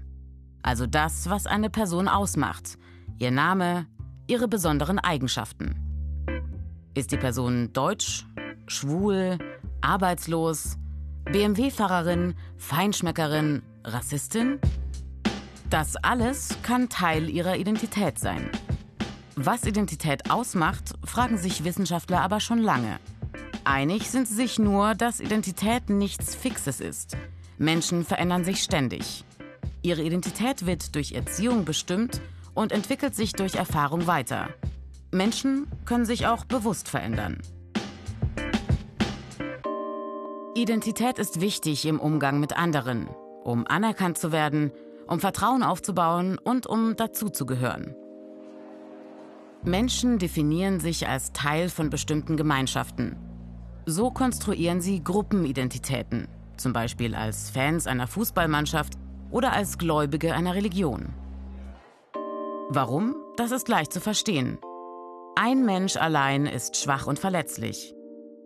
Also 0.64 0.88
das, 0.88 1.30
was 1.30 1.46
eine 1.46 1.70
Person 1.70 2.08
ausmacht. 2.08 2.78
Ihr 3.20 3.32
Name, 3.32 3.86
ihre 4.28 4.48
besonderen 4.48 4.98
Eigenschaften. 4.98 5.76
Ist 6.94 7.12
die 7.12 7.18
Person 7.18 7.74
deutsch, 7.74 8.26
schwul, 8.68 9.40
arbeitslos, 9.82 10.78
BMW-Fahrerin, 11.26 12.34
Feinschmeckerin, 12.56 13.62
Rassistin? 13.84 14.62
Das 15.70 15.98
alles 15.98 16.58
kann 16.64 16.88
Teil 16.88 17.30
ihrer 17.30 17.58
Identität 17.58 18.18
sein. 18.18 18.50
Was 19.36 19.66
Identität 19.66 20.32
ausmacht, 20.32 20.94
fragen 21.04 21.38
sich 21.38 21.66
Wissenschaftler 21.66 22.22
aber 22.22 22.40
schon 22.40 22.60
lange. 22.60 23.00
Einig 23.66 24.10
sind 24.10 24.30
sie 24.30 24.36
sich 24.36 24.60
nur, 24.60 24.96
dass 24.96 25.20
Identität 25.20 25.90
nichts 25.90 26.36
Fixes 26.36 26.80
ist. 26.80 27.18
Menschen 27.58 28.06
verändern 28.06 28.46
sich 28.46 28.64
ständig. 28.64 29.26
Ihre 29.82 30.04
Identität 30.04 30.66
wird 30.66 30.96
durch 30.96 31.12
Erziehung 31.12 31.66
bestimmt 31.66 32.22
und 32.54 32.72
entwickelt 32.72 33.14
sich 33.14 33.34
durch 33.34 33.56
Erfahrung 33.56 34.08
weiter. 34.08 34.48
Menschen 35.12 35.68
können 35.84 36.06
sich 36.06 36.28
auch 36.28 36.46
bewusst 36.46 36.88
verändern. 36.88 37.40
Identität 40.56 41.20
ist 41.20 41.42
wichtig 41.42 41.86
im 41.86 42.00
Umgang 42.00 42.40
mit 42.40 42.58
anderen, 42.58 43.08
um 43.44 43.68
anerkannt 43.68 44.18
zu 44.18 44.32
werden, 44.32 44.72
um 45.08 45.20
Vertrauen 45.20 45.64
aufzubauen 45.64 46.38
und 46.38 46.68
um 46.68 46.96
dazuzugehören. 46.96 47.96
Menschen 49.64 50.18
definieren 50.20 50.80
sich 50.80 51.08
als 51.08 51.34
Teil 51.34 51.70
von 51.70 51.90
bestimmten 51.90 52.38
Gemeinschaften. 52.38 53.18
So 53.86 54.12
konstruieren 54.12 54.82
sie 54.82 55.04
Gruppenidentitäten, 55.04 56.28
zum 56.58 56.74
Beispiel 56.74 57.16
als 57.16 57.50
Fans 57.50 57.88
einer 57.88 58.08
Fußballmannschaft 58.08 58.94
oder 59.32 59.54
als 59.54 59.78
Gläubige 59.78 60.34
einer 60.34 60.56
Religion. 60.56 61.14
Warum? 62.70 63.16
Das 63.38 63.52
ist 63.52 63.68
leicht 63.68 63.94
zu 63.94 64.02
verstehen. 64.02 64.58
Ein 65.36 65.66
Mensch 65.66 65.96
allein 65.96 66.46
ist 66.48 66.78
schwach 66.78 67.08
und 67.08 67.20
verletzlich. 67.20 67.94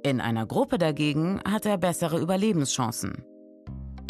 In 0.03 0.19
einer 0.19 0.45
Gruppe 0.45 0.77
dagegen 0.77 1.39
hat 1.47 1.65
er 1.65 1.77
bessere 1.77 2.19
Überlebenschancen. 2.19 3.23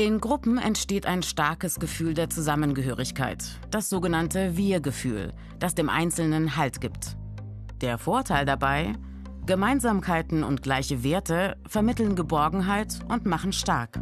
In 0.01 0.19
Gruppen 0.19 0.57
entsteht 0.57 1.05
ein 1.05 1.21
starkes 1.21 1.79
Gefühl 1.79 2.15
der 2.15 2.27
Zusammengehörigkeit, 2.27 3.43
das 3.69 3.87
sogenannte 3.87 4.57
Wir-Gefühl, 4.57 5.31
das 5.59 5.75
dem 5.75 5.89
Einzelnen 5.89 6.57
Halt 6.57 6.81
gibt. 6.81 7.15
Der 7.81 7.99
Vorteil 7.99 8.47
dabei, 8.47 8.93
Gemeinsamkeiten 9.45 10.43
und 10.43 10.63
gleiche 10.63 11.03
Werte 11.03 11.55
vermitteln 11.67 12.15
Geborgenheit 12.15 12.97
und 13.09 13.27
machen 13.27 13.53
stark. 13.53 14.01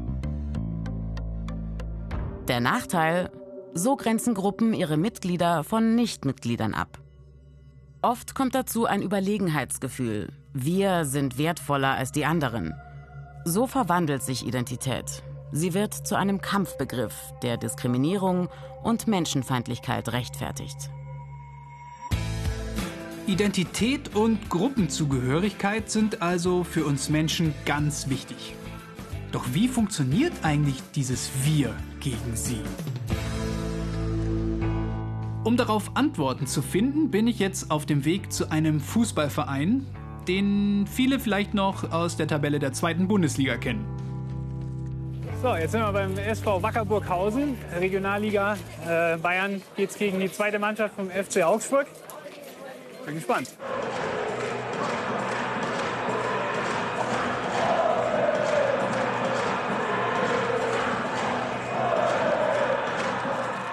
Der 2.48 2.62
Nachteil, 2.62 3.30
so 3.74 3.98
grenzen 3.98 4.36
Gruppen 4.36 4.74
ihre 4.74 4.96
Mitglieder 4.96 5.66
von 5.66 5.96
Nichtmitgliedern 5.96 6.76
ab. 6.76 6.98
Oft 8.02 8.36
kommt 8.36 8.56
dazu 8.56 8.86
ein 8.86 9.02
Überlegenheitsgefühl. 9.02 10.32
Wir 10.54 11.04
sind 11.04 11.38
wertvoller 11.38 11.96
als 11.96 12.14
die 12.14 12.24
anderen. 12.24 12.74
So 13.44 13.68
verwandelt 13.68 14.24
sich 14.24 14.48
Identität. 14.48 15.24
Sie 15.52 15.74
wird 15.74 15.94
zu 15.94 16.16
einem 16.16 16.42
Kampfbegriff, 16.42 17.34
der 17.42 17.58
Diskriminierung 17.58 18.50
und 18.84 19.08
Menschenfeindlichkeit 19.08 20.10
rechtfertigt. 20.10 20.92
Identität 23.26 24.16
und 24.16 24.50
Gruppenzugehörigkeit 24.50 25.90
sind 25.90 26.22
also 26.22 26.64
für 26.64 26.86
uns 26.86 27.10
Menschen 27.10 27.54
ganz 27.66 28.10
wichtig. 28.10 28.56
Doch 29.32 29.46
wie 29.54 29.68
funktioniert 29.68 30.34
eigentlich 30.44 30.82
dieses 30.96 31.30
Wir 31.44 31.76
gegen 32.00 32.36
sie? 32.36 32.62
Um 35.44 35.58
darauf 35.58 35.96
Antworten 35.96 36.46
zu 36.46 36.62
finden, 36.62 37.10
bin 37.10 37.28
ich 37.28 37.40
jetzt 37.40 37.72
auf 37.72 37.86
dem 37.86 38.06
Weg 38.06 38.32
zu 38.32 38.52
einem 38.52 38.80
Fußballverein, 38.80 39.86
den 40.28 40.86
viele 40.86 41.20
vielleicht 41.20 41.56
noch 41.56 41.92
aus 41.92 42.18
der 42.18 42.28
Tabelle 42.28 42.60
der 42.60 42.74
zweiten 42.74 43.08
Bundesliga 43.08 43.58
kennen. 43.58 43.86
So, 45.42 45.56
jetzt 45.56 45.72
sind 45.72 45.80
wir 45.80 45.94
beim 45.94 46.18
SV 46.18 46.62
Wackerburghausen, 46.62 47.58
Regionalliga 47.80 48.58
äh, 48.86 49.16
Bayern. 49.16 49.62
Geht's 49.78 49.98
gegen 49.98 50.20
die 50.20 50.30
zweite 50.30 50.60
Mannschaft 50.60 50.96
vom 50.96 51.10
FC 51.10 51.44
Augsburg. 51.44 51.88
Bin 53.06 53.16
gespannt. 53.16 53.48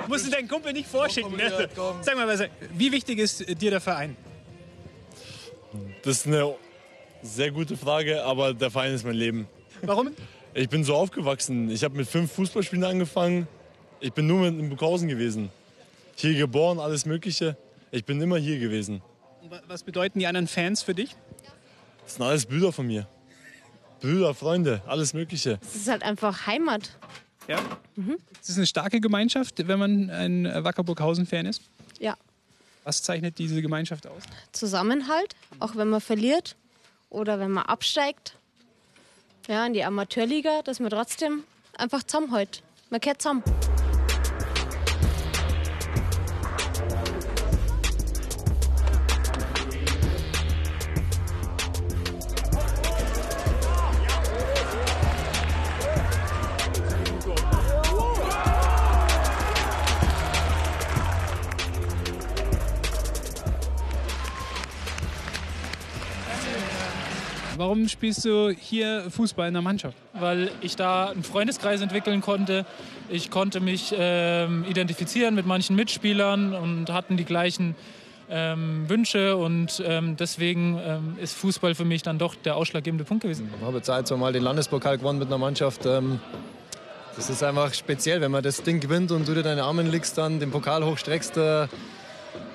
Du 0.04 0.12
musst 0.12 0.32
deinen 0.32 0.46
Kumpel 0.46 0.72
nicht 0.72 0.86
vorschicken. 0.88 1.36
Ne? 1.36 1.68
Sag 2.02 2.14
mal, 2.14 2.48
wie 2.74 2.92
wichtig 2.92 3.18
ist 3.18 3.60
dir 3.60 3.72
der 3.72 3.80
Verein? 3.80 4.16
Das 6.04 6.18
ist 6.18 6.28
eine 6.28 6.54
sehr 7.22 7.50
gute 7.50 7.76
Frage, 7.76 8.22
aber 8.22 8.54
der 8.54 8.70
Verein 8.70 8.94
ist 8.94 9.04
mein 9.04 9.16
Leben. 9.16 9.48
Warum? 9.82 10.12
Ich 10.58 10.70
bin 10.70 10.84
so 10.84 10.94
aufgewachsen. 10.94 11.70
Ich 11.70 11.84
habe 11.84 11.98
mit 11.98 12.08
fünf 12.08 12.32
Fußballspielen 12.32 12.82
angefangen. 12.82 13.46
Ich 14.00 14.14
bin 14.14 14.26
nur 14.26 14.40
mit 14.40 14.58
in 14.58 14.70
Burghausen 14.70 15.06
gewesen. 15.06 15.50
Hier 16.14 16.32
geboren, 16.32 16.78
alles 16.78 17.04
Mögliche. 17.04 17.58
Ich 17.90 18.06
bin 18.06 18.18
immer 18.22 18.38
hier 18.38 18.58
gewesen. 18.58 19.02
Was 19.66 19.82
bedeuten 19.82 20.18
die 20.18 20.26
anderen 20.26 20.48
Fans 20.48 20.82
für 20.82 20.94
dich? 20.94 21.14
Das 22.04 22.14
sind 22.14 22.22
alles 22.22 22.46
Brüder 22.46 22.72
von 22.72 22.86
mir. 22.86 23.06
Brüder, 24.00 24.32
Freunde, 24.32 24.80
alles 24.86 25.12
Mögliche. 25.12 25.58
Es 25.60 25.76
ist 25.76 25.88
halt 25.88 26.02
einfach 26.02 26.46
Heimat. 26.46 26.96
Ja? 27.48 27.58
Mhm. 27.96 28.16
Ist 28.40 28.48
es 28.48 28.56
eine 28.56 28.66
starke 28.66 28.98
Gemeinschaft, 28.98 29.68
wenn 29.68 29.78
man 29.78 30.08
ein 30.08 30.44
Wackerburghausen-Fan 30.46 31.44
ist? 31.44 31.60
Ja. 32.00 32.16
Was 32.82 33.02
zeichnet 33.02 33.38
diese 33.38 33.60
Gemeinschaft 33.60 34.06
aus? 34.06 34.22
Zusammenhalt, 34.52 35.36
auch 35.58 35.76
wenn 35.76 35.90
man 35.90 36.00
verliert 36.00 36.56
oder 37.10 37.38
wenn 37.40 37.50
man 37.50 37.66
absteigt. 37.66 38.35
Ja, 39.48 39.64
in 39.64 39.74
die 39.74 39.84
Amateurliga, 39.84 40.62
dass 40.62 40.80
man 40.80 40.90
trotzdem 40.90 41.44
einfach 41.78 42.02
zusammenhält. 42.02 42.62
Man 42.90 43.00
kehrt 43.00 43.22
zusammen. 43.22 43.44
Warum 67.66 67.88
spielst 67.88 68.24
du 68.24 68.50
hier 68.50 69.10
Fußball 69.10 69.48
in 69.48 69.54
der 69.54 69.60
Mannschaft? 69.60 69.96
Weil 70.12 70.52
ich 70.60 70.76
da 70.76 71.06
einen 71.06 71.24
Freundeskreis 71.24 71.80
entwickeln 71.80 72.20
konnte. 72.20 72.64
Ich 73.08 73.28
konnte 73.28 73.58
mich 73.58 73.92
ähm, 73.98 74.64
identifizieren 74.68 75.34
mit 75.34 75.46
manchen 75.46 75.74
Mitspielern 75.74 76.54
und 76.54 76.92
hatten 76.92 77.16
die 77.16 77.24
gleichen 77.24 77.74
ähm, 78.30 78.88
Wünsche 78.88 79.36
und 79.36 79.82
ähm, 79.84 80.16
deswegen 80.16 80.78
ähm, 80.80 81.16
ist 81.20 81.34
Fußball 81.34 81.74
für 81.74 81.84
mich 81.84 82.04
dann 82.04 82.20
doch 82.20 82.36
der 82.36 82.54
ausschlaggebende 82.54 83.02
Punkt 83.02 83.24
gewesen. 83.24 83.50
Ich 83.58 83.66
habe 83.66 83.78
jetzt 83.78 83.90
ein, 83.90 84.06
zwei 84.06 84.14
Mal 84.14 84.32
den 84.32 84.44
Landespokal 84.44 84.98
gewonnen 84.98 85.18
mit 85.18 85.26
einer 85.26 85.38
Mannschaft. 85.38 85.86
Ähm, 85.86 86.20
das 87.16 87.30
ist 87.30 87.42
einfach 87.42 87.74
speziell, 87.74 88.20
wenn 88.20 88.30
man 88.30 88.44
das 88.44 88.62
Ding 88.62 88.78
gewinnt 88.78 89.10
und 89.10 89.26
du 89.26 89.34
dir 89.34 89.42
deine 89.42 89.64
Arme 89.64 89.82
legst, 89.82 90.16
dann 90.18 90.38
den 90.38 90.52
Pokal 90.52 90.84
hochstreckst. 90.84 91.36
Äh, 91.36 91.66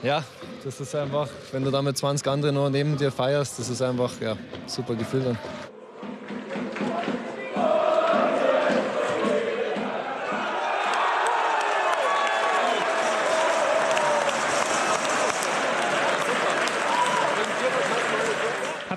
ja, 0.03 0.23
das 0.63 0.79
ist 0.79 0.95
einfach, 0.95 1.27
wenn 1.51 1.63
du 1.63 1.71
da 1.71 1.81
mit 1.81 1.97
20 1.97 2.27
anderen 2.27 2.55
noch 2.55 2.69
neben 2.69 2.97
dir 2.97 3.11
feierst, 3.11 3.59
das 3.59 3.69
ist 3.69 3.81
einfach 3.81 4.11
ja, 4.21 4.37
super 4.67 4.95
Gefühl 4.95 5.21
dann. 5.21 5.70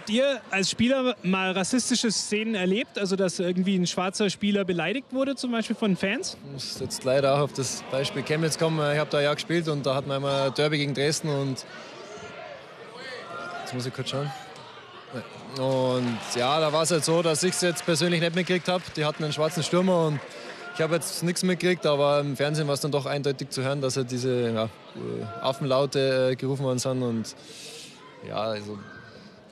Habt 0.05 0.13
ihr 0.13 0.43
als 0.51 0.69
Spieler 0.69 1.17
mal 1.23 1.53
rassistische 1.53 2.13
Szenen 2.13 2.55
erlebt? 2.55 2.99
Also, 2.99 3.17
dass 3.17 3.39
irgendwie 3.39 3.75
ein 3.75 3.87
schwarzer 3.87 4.29
Spieler 4.29 4.67
beleidigt 4.67 5.15
wurde, 5.15 5.35
zum 5.35 5.51
Beispiel 5.51 5.75
von 5.75 5.97
Fans? 5.97 6.37
Ich 6.45 6.53
muss 6.53 6.79
jetzt 6.79 7.05
leider 7.05 7.35
auch 7.35 7.39
auf 7.39 7.55
das 7.55 7.83
Beispiel 7.91 8.23
Chemnitz 8.23 8.59
kommen. 8.59 8.79
Ich 8.93 8.99
habe 8.99 9.09
da 9.09 9.23
ja 9.23 9.33
gespielt 9.33 9.67
und 9.67 9.87
da 9.87 9.95
hatten 9.95 10.09
wir 10.09 10.17
einmal 10.17 10.51
Derby 10.51 10.77
gegen 10.77 10.93
Dresden 10.93 11.31
und. 11.31 11.65
Jetzt 13.63 13.73
muss 13.73 13.87
ich 13.87 13.95
kurz 13.95 14.11
schauen. 14.11 14.31
Und 15.59 16.19
ja, 16.37 16.61
da 16.61 16.71
war 16.71 16.83
es 16.83 16.91
halt 16.91 17.07
so, 17.07 17.23
dass 17.23 17.43
ich 17.43 17.53
es 17.53 17.63
jetzt 17.63 17.87
persönlich 17.87 18.21
nicht 18.21 18.35
mitgekriegt 18.35 18.69
habe. 18.69 18.85
Die 18.99 19.07
hatten 19.07 19.25
einen 19.25 19.33
schwarzen 19.33 19.63
Stürmer 19.63 20.09
und 20.09 20.21
ich 20.75 20.83
habe 20.83 20.97
jetzt 20.97 21.23
nichts 21.23 21.43
mitgekriegt, 21.43 21.87
aber 21.87 22.21
im 22.21 22.37
Fernsehen 22.37 22.67
war 22.67 22.75
es 22.75 22.81
dann 22.83 22.93
doch 22.93 23.07
eindeutig 23.07 23.49
zu 23.49 23.63
hören, 23.63 23.81
dass 23.81 23.97
halt 23.97 24.11
diese 24.11 24.51
ja, 24.51 24.69
Affenlaute 25.41 26.33
äh, 26.33 26.37
gerufen 26.37 26.65
worden 26.65 26.79
sind. 26.79 27.03
Und 27.03 27.35
ja, 28.29 28.37
also 28.37 28.79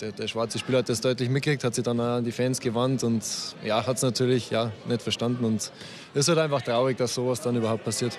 der, 0.02 0.10
der, 0.12 0.26
schwarze 0.26 0.58
Spieler 0.58 0.78
hat 0.78 0.88
das 0.88 1.00
deutlich 1.00 1.28
mitgekriegt, 1.30 1.62
hat 1.62 1.74
sich 1.74 1.84
dann 1.84 2.00
an 2.00 2.24
die 2.24 2.32
Fans 2.32 2.58
gewandt 2.58 3.04
und 3.04 3.22
ja, 3.64 3.86
hat 3.86 3.96
es 3.96 4.02
natürlich 4.02 4.50
ja, 4.50 4.72
nicht 4.86 5.00
verstanden. 5.00 5.44
Und 5.44 5.70
ist 6.12 6.28
halt 6.28 6.38
einfach 6.38 6.60
traurig, 6.60 6.96
dass 6.96 7.14
sowas 7.14 7.40
dann 7.40 7.56
überhaupt 7.56 7.84
passiert. 7.84 8.18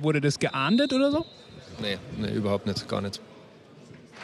Wurde 0.00 0.20
das 0.20 0.38
geahndet 0.38 0.92
oder 0.92 1.10
so? 1.10 1.24
Nee, 1.80 1.96
nee 2.18 2.32
überhaupt 2.32 2.66
nicht, 2.66 2.86
gar 2.86 3.00
nicht. 3.00 3.20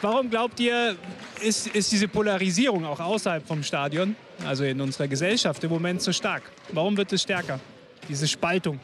Warum 0.01 0.29
glaubt 0.29 0.59
ihr, 0.59 0.95
ist, 1.41 1.67
ist 1.67 1.91
diese 1.91 2.07
Polarisierung 2.07 2.85
auch 2.85 2.99
außerhalb 2.99 3.45
vom 3.45 3.63
Stadion, 3.63 4.15
also 4.45 4.63
in 4.63 4.79
unserer 4.79 5.07
Gesellschaft 5.07 5.63
im 5.63 5.71
Moment 5.71 6.01
so 6.01 6.13
stark? 6.13 6.43
Warum 6.71 6.95
wird 6.95 7.11
es 7.11 7.23
stärker, 7.23 7.59
diese 8.07 8.27
Spaltung? 8.27 8.79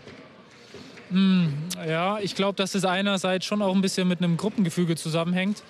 Hm, 1.12 1.54
ja, 1.88 2.20
ich 2.20 2.36
glaube, 2.36 2.56
dass 2.56 2.74
es 2.74 2.84
einerseits 2.84 3.46
schon 3.46 3.62
auch 3.62 3.74
ein 3.74 3.82
bisschen 3.82 4.08
mit 4.08 4.20
einem 4.20 4.36
Gruppengefüge 4.36 4.96
zusammenhängt 4.96 5.62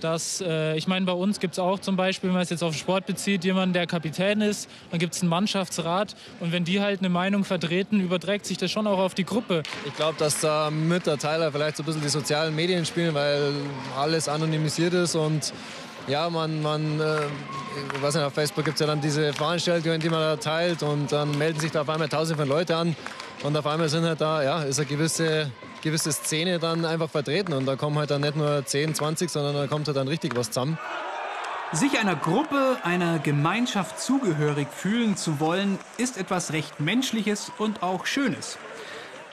dass 0.00 0.40
äh, 0.40 0.76
ich 0.76 0.86
meine, 0.86 1.06
bei 1.06 1.12
uns 1.12 1.40
gibt 1.40 1.54
es 1.54 1.58
auch 1.58 1.78
zum 1.78 1.96
Beispiel, 1.96 2.28
wenn 2.28 2.34
man 2.34 2.42
es 2.42 2.50
jetzt 2.50 2.62
auf 2.62 2.74
Sport 2.74 3.06
bezieht, 3.06 3.44
jemanden, 3.44 3.72
der 3.72 3.86
Kapitän 3.86 4.40
ist, 4.40 4.68
dann 4.90 4.98
gibt 4.98 5.14
es 5.14 5.20
einen 5.22 5.30
Mannschaftsrat 5.30 6.14
und 6.40 6.52
wenn 6.52 6.64
die 6.64 6.80
halt 6.80 7.00
eine 7.00 7.08
Meinung 7.08 7.44
vertreten, 7.44 8.00
überträgt 8.00 8.46
sich 8.46 8.58
das 8.58 8.70
schon 8.70 8.86
auch 8.86 8.98
auf 8.98 9.14
die 9.14 9.24
Gruppe. 9.24 9.62
Ich 9.84 9.94
glaube, 9.94 10.16
dass 10.18 10.40
da 10.40 10.70
mit 10.70 11.06
der 11.06 11.18
Teiler 11.18 11.52
vielleicht 11.52 11.76
so 11.76 11.82
ein 11.82 11.86
bisschen 11.86 12.02
die 12.02 12.08
sozialen 12.08 12.54
Medien 12.54 12.84
spielen, 12.84 13.14
weil 13.14 13.52
alles 13.96 14.28
anonymisiert 14.28 14.94
ist 14.94 15.14
und 15.14 15.52
ja, 16.06 16.30
man, 16.30 16.62
man 16.62 17.00
äh, 17.00 17.18
ich 17.94 18.02
weiß 18.02 18.14
nicht, 18.14 18.24
auf 18.24 18.32
Facebook 18.32 18.64
gibt 18.64 18.76
es 18.76 18.80
ja 18.80 18.86
dann 18.86 19.00
diese 19.00 19.32
Veranstaltungen, 19.32 20.00
die 20.00 20.08
man 20.08 20.20
da 20.20 20.36
teilt 20.36 20.82
und 20.82 21.12
dann 21.12 21.36
melden 21.36 21.60
sich 21.60 21.70
da 21.70 21.82
auf 21.82 21.88
einmal 21.88 22.08
tausende 22.08 22.38
von 22.38 22.48
Leuten 22.48 22.72
an 22.72 22.96
und 23.42 23.56
auf 23.56 23.66
einmal 23.66 23.88
sind 23.88 24.04
halt 24.04 24.20
da, 24.20 24.42
ja, 24.42 24.62
ist 24.62 24.78
eine 24.78 24.88
gewisse 24.88 25.50
gewisse 25.82 26.12
Szene 26.12 26.58
dann 26.58 26.84
einfach 26.84 27.10
vertreten. 27.10 27.52
Und 27.52 27.66
da 27.66 27.76
kommen 27.76 27.98
halt 27.98 28.10
dann 28.10 28.20
nicht 28.20 28.36
nur 28.36 28.64
10, 28.64 28.94
20, 28.94 29.30
sondern 29.30 29.54
da 29.54 29.66
kommt 29.66 29.86
halt 29.86 29.96
dann 29.96 30.08
richtig 30.08 30.36
was 30.36 30.50
zusammen. 30.50 30.78
Sich 31.72 31.98
einer 31.98 32.16
Gruppe, 32.16 32.78
einer 32.82 33.18
Gemeinschaft 33.18 34.00
zugehörig 34.00 34.68
fühlen 34.70 35.16
zu 35.16 35.38
wollen, 35.38 35.78
ist 35.98 36.16
etwas 36.16 36.52
recht 36.52 36.80
Menschliches 36.80 37.52
und 37.58 37.82
auch 37.82 38.06
Schönes. 38.06 38.56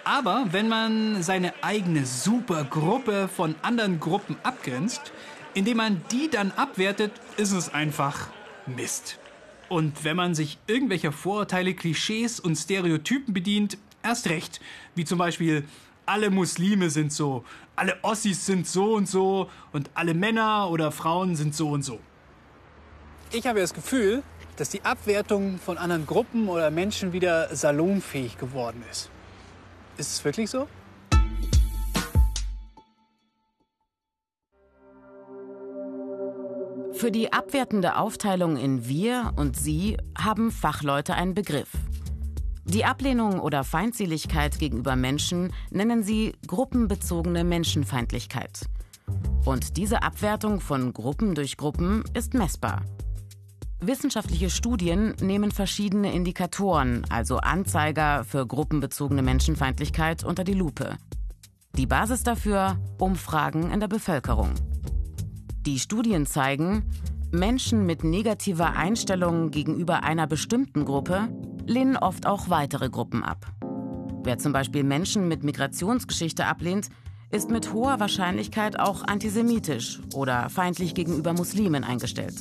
Aber 0.03 0.45
wenn 0.51 0.67
man 0.67 1.23
seine 1.23 1.53
eigene 1.63 2.05
Supergruppe 2.05 3.27
von 3.27 3.55
anderen 3.61 3.99
Gruppen 3.99 4.35
abgrenzt, 4.43 5.13
indem 5.53 5.77
man 5.77 6.01
die 6.11 6.29
dann 6.29 6.51
abwertet, 6.51 7.11
ist 7.37 7.53
es 7.53 7.73
einfach 7.73 8.27
Mist. 8.65 9.17
Und 9.69 10.03
wenn 10.03 10.17
man 10.17 10.35
sich 10.35 10.59
irgendwelcher 10.67 11.11
Vorurteile, 11.11 11.73
Klischees 11.73 12.39
und 12.39 12.55
Stereotypen 12.55 13.33
bedient, 13.33 13.77
erst 14.03 14.29
recht. 14.29 14.59
Wie 14.93 15.05
zum 15.05 15.17
Beispiel, 15.17 15.63
alle 16.05 16.29
Muslime 16.29 16.89
sind 16.89 17.11
so, 17.11 17.43
alle 17.75 17.95
Ossis 18.01 18.45
sind 18.45 18.67
so 18.67 18.93
und 18.93 19.07
so 19.07 19.49
und 19.71 19.89
alle 19.93 20.13
Männer 20.13 20.69
oder 20.69 20.91
Frauen 20.91 21.35
sind 21.35 21.55
so 21.55 21.69
und 21.69 21.83
so. 21.83 21.99
Ich 23.31 23.47
habe 23.47 23.59
das 23.59 23.73
Gefühl, 23.73 24.23
dass 24.57 24.69
die 24.69 24.83
Abwertung 24.85 25.59
von 25.59 25.77
anderen 25.77 26.05
Gruppen 26.05 26.47
oder 26.47 26.71
Menschen 26.71 27.11
wieder 27.11 27.53
salonfähig 27.53 28.37
geworden 28.37 28.83
ist. 28.89 29.09
Ist 29.97 30.13
es 30.13 30.25
wirklich 30.25 30.49
so? 30.49 30.67
Für 36.93 37.11
die 37.11 37.33
abwertende 37.33 37.97
Aufteilung 37.97 38.55
in 38.55 38.87
wir 38.87 39.33
und 39.35 39.57
sie 39.57 39.97
haben 40.17 40.49
Fachleute 40.49 41.13
einen 41.13 41.33
Begriff. 41.33 41.69
Die 42.67 42.83
Ablehnung 42.83 43.39
oder 43.39 43.63
Feindseligkeit 43.63 44.57
gegenüber 44.57 44.95
Menschen 44.95 45.53
nennen 45.69 46.01
sie 46.01 46.33
gruppenbezogene 46.47 47.43
Menschenfeindlichkeit. 47.43 48.61
Und 49.45 49.77
diese 49.77 50.01
Abwertung 50.01 50.59
von 50.59 50.91
Gruppen 50.91 51.35
durch 51.35 51.57
Gruppen 51.57 52.03
ist 52.15 52.33
messbar. 52.33 52.81
Wissenschaftliche 53.81 54.49
Studien 54.49 55.13
nehmen 55.21 55.51
verschiedene 55.51 56.11
Indikatoren, 56.11 57.05
also 57.09 57.37
Anzeiger 57.37 58.23
für 58.23 58.47
gruppenbezogene 58.47 59.21
Menschenfeindlichkeit, 59.21 60.23
unter 60.23 60.43
die 60.43 60.55
Lupe. 60.55 60.97
Die 61.77 61.85
Basis 61.85 62.23
dafür 62.23 62.79
Umfragen 62.97 63.69
in 63.69 63.79
der 63.79 63.87
Bevölkerung. 63.87 64.55
Die 65.67 65.77
Studien 65.77 66.25
zeigen, 66.25 66.89
Menschen 67.31 67.85
mit 67.85 68.03
negativer 68.03 68.75
Einstellung 68.75 69.51
gegenüber 69.51 70.01
einer 70.01 70.25
bestimmten 70.25 70.85
Gruppe 70.85 71.27
lehnen 71.67 71.97
oft 71.97 72.25
auch 72.25 72.49
weitere 72.49 72.89
Gruppen 72.89 73.23
ab. 73.23 73.45
Wer 74.23 74.37
zum 74.39 74.53
Beispiel 74.53 74.83
Menschen 74.83 75.27
mit 75.27 75.43
Migrationsgeschichte 75.43 76.45
ablehnt, 76.45 76.89
ist 77.31 77.49
mit 77.49 77.73
hoher 77.73 77.99
Wahrscheinlichkeit 77.99 78.79
auch 78.79 79.03
antisemitisch 79.03 79.99
oder 80.13 80.49
feindlich 80.49 80.93
gegenüber 80.95 81.33
Muslimen 81.33 81.83
eingestellt. 81.83 82.35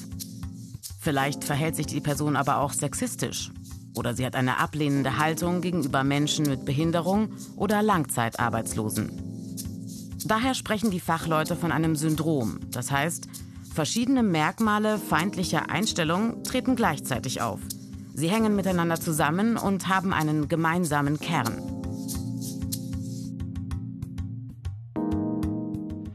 Vielleicht 1.00 1.44
verhält 1.44 1.76
sich 1.76 1.86
die 1.86 2.00
Person 2.00 2.36
aber 2.36 2.58
auch 2.58 2.72
sexistisch 2.72 3.50
oder 3.96 4.14
sie 4.14 4.24
hat 4.24 4.34
eine 4.34 4.58
ablehnende 4.58 5.18
Haltung 5.18 5.60
gegenüber 5.60 6.04
Menschen 6.04 6.46
mit 6.46 6.64
Behinderung 6.64 7.28
oder 7.56 7.82
Langzeitarbeitslosen. 7.82 9.10
Daher 10.24 10.54
sprechen 10.54 10.90
die 10.90 11.00
Fachleute 11.00 11.54
von 11.54 11.70
einem 11.70 11.96
Syndrom, 11.96 12.60
das 12.70 12.90
heißt, 12.90 13.28
verschiedene 13.74 14.22
Merkmale 14.22 14.98
feindlicher 14.98 15.68
Einstellung 15.68 16.42
treten 16.44 16.76
gleichzeitig 16.76 17.42
auf– 17.42 17.60
Sie 18.16 18.30
hängen 18.30 18.54
miteinander 18.54 19.00
zusammen 19.00 19.56
und 19.56 19.88
haben 19.88 20.12
einen 20.12 20.46
gemeinsamen 20.46 21.18
Kern. 21.18 21.60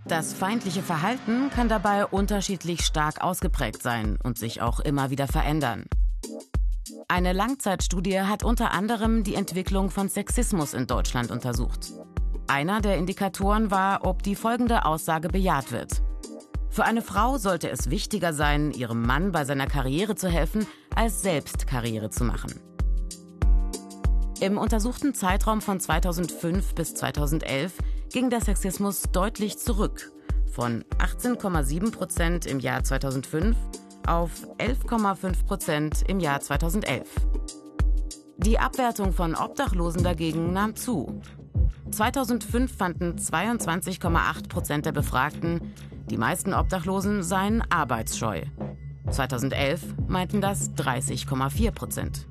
Das 0.07 0.33
feindliche 0.33 0.81
Verhalten 0.81 1.49
kann 1.51 1.67
dabei 1.67 2.05
unterschiedlich 2.05 2.85
stark 2.85 3.21
ausgeprägt 3.21 3.83
sein 3.83 4.17
und 4.23 4.37
sich 4.37 4.61
auch 4.61 4.79
immer 4.79 5.11
wieder 5.11 5.27
verändern. 5.27 5.85
Eine 7.09 7.33
Langzeitstudie 7.33 8.21
hat 8.21 8.43
unter 8.43 8.71
anderem 8.71 9.23
die 9.23 9.35
Entwicklung 9.35 9.91
von 9.91 10.07
Sexismus 10.07 10.73
in 10.73 10.87
Deutschland 10.87 11.31
untersucht. 11.31 11.91
Einer 12.47 12.79
der 12.79 12.97
Indikatoren 12.97 13.71
war, 13.71 14.05
ob 14.05 14.23
die 14.23 14.35
folgende 14.35 14.85
Aussage 14.85 15.27
bejaht 15.27 15.71
wird. 15.71 16.01
Für 16.69 16.85
eine 16.85 17.01
Frau 17.01 17.37
sollte 17.37 17.69
es 17.69 17.89
wichtiger 17.89 18.31
sein, 18.31 18.71
ihrem 18.71 19.01
Mann 19.01 19.31
bei 19.31 19.43
seiner 19.43 19.67
Karriere 19.67 20.15
zu 20.15 20.29
helfen, 20.29 20.65
als 20.95 21.21
selbst 21.21 21.67
Karriere 21.67 22.09
zu 22.09 22.23
machen. 22.23 22.53
Im 24.41 24.57
untersuchten 24.57 25.13
Zeitraum 25.13 25.61
von 25.61 25.79
2005 25.79 26.73
bis 26.73 26.95
2011 26.95 27.73
ging 28.11 28.29
der 28.29 28.41
Sexismus 28.41 29.03
deutlich 29.11 29.57
zurück, 29.57 30.11
von 30.51 30.85
18,7 30.97 31.91
Prozent 31.91 32.45
im 32.45 32.59
Jahr 32.59 32.83
2005 32.83 33.57
auf 34.07 34.31
11,5 34.57 35.45
Prozent 35.45 36.03
im 36.07 36.19
Jahr 36.19 36.39
2011. 36.39 37.07
Die 38.37 38.57
Abwertung 38.57 39.11
von 39.11 39.35
Obdachlosen 39.35 40.03
dagegen 40.03 40.53
nahm 40.53 40.75
zu. 40.75 41.21
2005 41.91 42.75
fanden 42.75 43.17
22,8 43.17 44.47
Prozent 44.47 44.85
der 44.85 44.93
Befragten, 44.93 45.73
die 46.09 46.17
meisten 46.17 46.53
Obdachlosen 46.53 47.23
seien 47.23 47.61
arbeitsscheu. 47.69 48.41
2011 49.11 49.81
meinten 50.07 50.41
das 50.41 50.71
30,4 50.75 51.71
Prozent. 51.71 52.27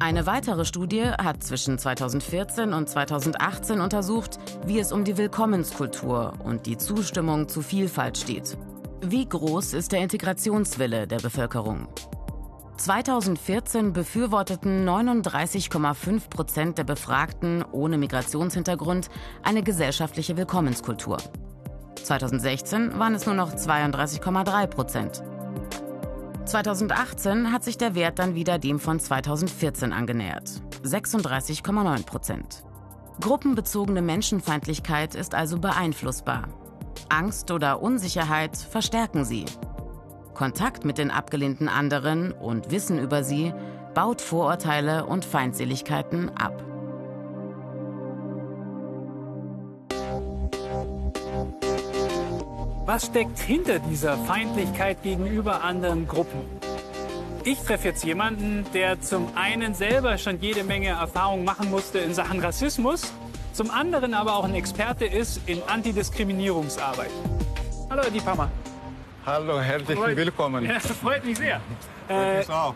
Eine 0.00 0.26
weitere 0.26 0.64
Studie 0.64 1.04
hat 1.04 1.42
zwischen 1.42 1.78
2014 1.78 2.72
und 2.72 2.88
2018 2.88 3.80
untersucht, 3.80 4.38
wie 4.66 4.78
es 4.78 4.92
um 4.92 5.04
die 5.04 5.16
Willkommenskultur 5.16 6.34
und 6.44 6.66
die 6.66 6.76
Zustimmung 6.76 7.48
zu 7.48 7.62
Vielfalt 7.62 8.18
steht. 8.18 8.58
Wie 9.00 9.28
groß 9.28 9.72
ist 9.74 9.92
der 9.92 10.00
Integrationswille 10.00 11.06
der 11.06 11.18
Bevölkerung? 11.18 11.88
2014 12.76 13.92
befürworteten 13.92 14.86
39,5 14.86 16.28
Prozent 16.28 16.78
der 16.78 16.84
Befragten 16.84 17.64
ohne 17.70 17.96
Migrationshintergrund 17.98 19.08
eine 19.42 19.62
gesellschaftliche 19.62 20.36
Willkommenskultur. 20.36 21.18
2016 22.04 22.98
waren 22.98 23.14
es 23.14 23.26
nur 23.26 23.34
noch 23.34 23.52
32,3 23.52 24.66
Prozent. 24.66 25.22
2018 26.44 27.52
hat 27.52 27.64
sich 27.64 27.78
der 27.78 27.94
Wert 27.94 28.18
dann 28.18 28.34
wieder 28.34 28.58
dem 28.58 28.78
von 28.78 29.00
2014 29.00 29.92
angenähert, 29.92 30.50
36,9 30.84 32.04
Prozent. 32.04 32.64
Gruppenbezogene 33.20 34.02
Menschenfeindlichkeit 34.02 35.14
ist 35.14 35.34
also 35.34 35.58
beeinflussbar. 35.58 36.48
Angst 37.08 37.50
oder 37.50 37.80
Unsicherheit 37.80 38.56
verstärken 38.56 39.24
sie. 39.24 39.46
Kontakt 40.34 40.84
mit 40.84 40.98
den 40.98 41.10
abgelehnten 41.10 41.68
anderen 41.68 42.32
und 42.32 42.70
Wissen 42.70 42.98
über 42.98 43.22
sie 43.22 43.54
baut 43.94 44.20
Vorurteile 44.20 45.06
und 45.06 45.24
Feindseligkeiten 45.24 46.28
ab. 46.36 46.73
Was 52.86 53.06
steckt 53.06 53.38
hinter 53.38 53.78
dieser 53.78 54.16
Feindlichkeit 54.18 55.02
gegenüber 55.02 55.62
anderen 55.64 56.06
Gruppen? 56.06 56.40
Ich 57.44 57.58
treffe 57.60 57.88
jetzt 57.88 58.04
jemanden, 58.04 58.66
der 58.74 59.00
zum 59.00 59.28
einen 59.36 59.74
selber 59.74 60.18
schon 60.18 60.40
jede 60.40 60.64
Menge 60.64 60.88
Erfahrung 60.88 61.44
machen 61.44 61.70
musste 61.70 61.98
in 61.98 62.14
Sachen 62.14 62.40
Rassismus, 62.40 63.12
zum 63.52 63.70
anderen 63.70 64.12
aber 64.14 64.34
auch 64.36 64.44
ein 64.44 64.54
Experte 64.54 65.04
ist 65.06 65.40
in 65.48 65.62
Antidiskriminierungsarbeit. 65.66 67.10
Hallo, 67.90 68.02
Herr 68.02 68.10
Diephammer. 68.10 68.50
Hallo, 69.26 69.60
herzlich 69.60 69.98
Freut- 69.98 70.16
willkommen. 70.16 70.64
Ja, 70.68 70.78
freut 70.80 71.24
mich 71.24 71.38
sehr. 71.38 71.60
Freut 72.08 72.38
mich 72.38 72.50
auch. 72.50 72.74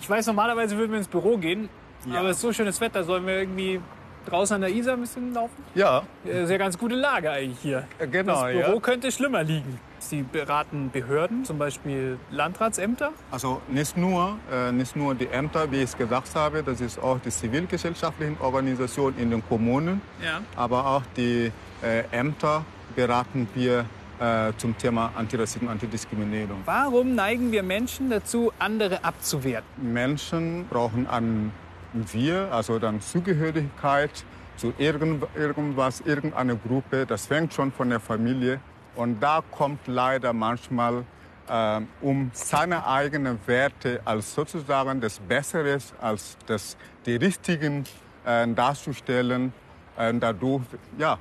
Ich 0.00 0.10
weiß, 0.10 0.26
normalerweise 0.26 0.76
würden 0.76 0.90
wir 0.92 0.98
ins 0.98 1.08
Büro 1.08 1.36
gehen, 1.36 1.68
aber 2.10 2.30
es 2.30 2.36
ist 2.36 2.42
so 2.42 2.52
schönes 2.52 2.80
Wetter, 2.80 3.04
sollen 3.04 3.26
wir 3.26 3.38
irgendwie 3.38 3.80
draußen 4.26 4.54
an 4.56 4.60
der 4.60 4.70
Isar 4.70 4.94
ein 4.94 5.00
bisschen 5.00 5.32
laufen? 5.34 5.62
Ja, 5.74 6.02
Äh, 6.24 6.44
Sehr 6.46 6.58
ganz 6.58 6.76
gute 6.78 6.94
Lage 6.94 7.30
eigentlich 7.30 7.58
hier. 7.60 7.84
genau, 8.10 8.42
Das 8.44 8.52
Büro 8.52 8.74
ja. 8.74 8.80
könnte 8.80 9.10
schlimmer 9.12 9.42
liegen. 9.42 9.78
Sie 9.98 10.22
beraten 10.22 10.90
Behörden, 10.92 11.44
zum 11.44 11.58
Beispiel 11.58 12.18
Landratsämter. 12.30 13.10
Also 13.30 13.60
nicht 13.68 13.96
nur, 13.96 14.36
äh, 14.52 14.70
nicht 14.70 14.94
nur 14.94 15.14
die 15.14 15.26
Ämter, 15.28 15.70
wie 15.72 15.76
ich 15.78 15.84
es 15.84 15.96
gesagt 15.96 16.34
habe, 16.34 16.62
das 16.62 16.80
ist 16.80 16.98
auch 17.02 17.18
die 17.18 17.30
zivilgesellschaftlichen 17.30 18.36
Organisationen 18.40 19.18
in 19.18 19.30
den 19.30 19.42
Kommunen, 19.48 20.00
Ja. 20.22 20.40
aber 20.54 20.86
auch 20.86 21.02
die 21.16 21.50
äh, 21.82 22.04
Ämter 22.12 22.64
beraten 22.94 23.48
wir 23.54 23.84
äh, 24.18 24.52
zum 24.56 24.76
Thema 24.78 25.12
Antirassismus, 25.16 25.70
Antidiskriminierung. 25.70 26.62
Warum 26.64 27.14
neigen 27.14 27.52
wir 27.52 27.62
Menschen 27.62 28.08
dazu, 28.08 28.50
andere 28.58 29.04
abzuwerten? 29.04 29.92
Menschen 29.92 30.66
brauchen 30.70 31.06
an 31.06 31.52
wir, 31.92 32.52
also 32.52 32.78
dann 32.78 33.00
Zugehörigkeit 33.00 34.10
zu 34.56 34.72
irgend, 34.78 35.26
irgendwas, 35.34 36.00
irgendeiner 36.00 36.56
Gruppe. 36.56 37.06
Das 37.06 37.26
fängt 37.26 37.52
schon 37.54 37.72
von 37.72 37.90
der 37.90 38.00
Familie. 38.00 38.60
Und 38.94 39.20
da 39.20 39.42
kommt 39.50 39.86
leider 39.86 40.32
manchmal 40.32 41.04
äh, 41.48 41.80
um 42.00 42.30
seine 42.32 42.86
eigenen 42.86 43.38
Werte 43.46 44.00
als 44.04 44.34
sozusagen 44.34 45.00
das 45.00 45.18
Besseres, 45.18 45.94
als 46.00 46.36
das, 46.46 46.76
die 47.04 47.16
richtigen 47.16 47.84
äh, 48.24 48.46
darzustellen. 48.48 49.52
Äh, 49.98 50.14
dadurch 50.14 50.62
ja, 50.98 51.18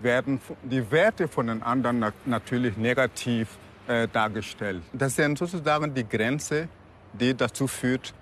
werden 0.00 0.40
die 0.62 0.90
Werte 0.90 1.28
von 1.28 1.46
den 1.46 1.62
anderen 1.62 1.98
na 1.98 2.12
natürlich 2.26 2.76
negativ 2.76 3.48
äh, 3.86 4.06
dargestellt. 4.08 4.82
Das 4.92 5.16
sind 5.16 5.38
sozusagen 5.38 5.94
die 5.94 6.06
Grenze, 6.06 6.68
die 7.12 7.34
dazu 7.34 7.66
führt, 7.66 8.14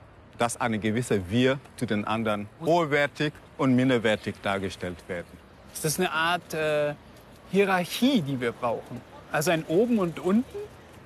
dass 0.43 0.61
eine 0.61 0.81
gewisse 0.81 1.31
Wir 1.31 1.61
zu 1.77 1.87
den 1.87 2.05
anderen 2.05 2.49
hochwertig 2.65 3.33
und 3.59 3.77
minderwertig 3.77 4.35
dargestellt 4.43 4.99
werden. 5.07 5.29
Ist 5.73 5.85
das 5.85 6.01
eine 6.01 6.11
Art 6.11 6.53
äh, 6.53 6.95
Hierarchie, 7.53 8.23
die 8.23 8.41
wir 8.41 8.51
brauchen? 8.51 9.01
Also 9.31 9.53
ein 9.53 9.65
Oben 9.67 10.01
und 10.01 10.19
Unten? 10.19 10.59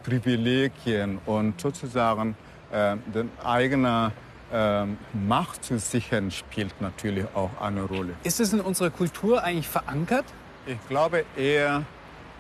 Privilegien 0.05 1.19
und 1.27 1.61
sozusagen 1.61 2.35
äh, 2.73 2.97
den 3.15 3.29
eigene 3.45 4.13
äh, 4.51 4.87
Macht 5.13 5.65
zu 5.67 5.79
sichern, 5.79 6.31
spielt 6.31 6.81
natürlich 6.81 7.27
auch 7.35 7.51
eine 7.61 7.83
Rolle. 7.83 8.15
Ist 8.23 8.41
es 8.41 8.55
in 8.55 8.63
unserer 8.63 8.89
Kultur 8.89 9.45
eigentlich 9.45 9.69
verankert? 9.69 10.25
Ich 10.65 10.79
glaube 10.89 11.27
eher 11.37 11.83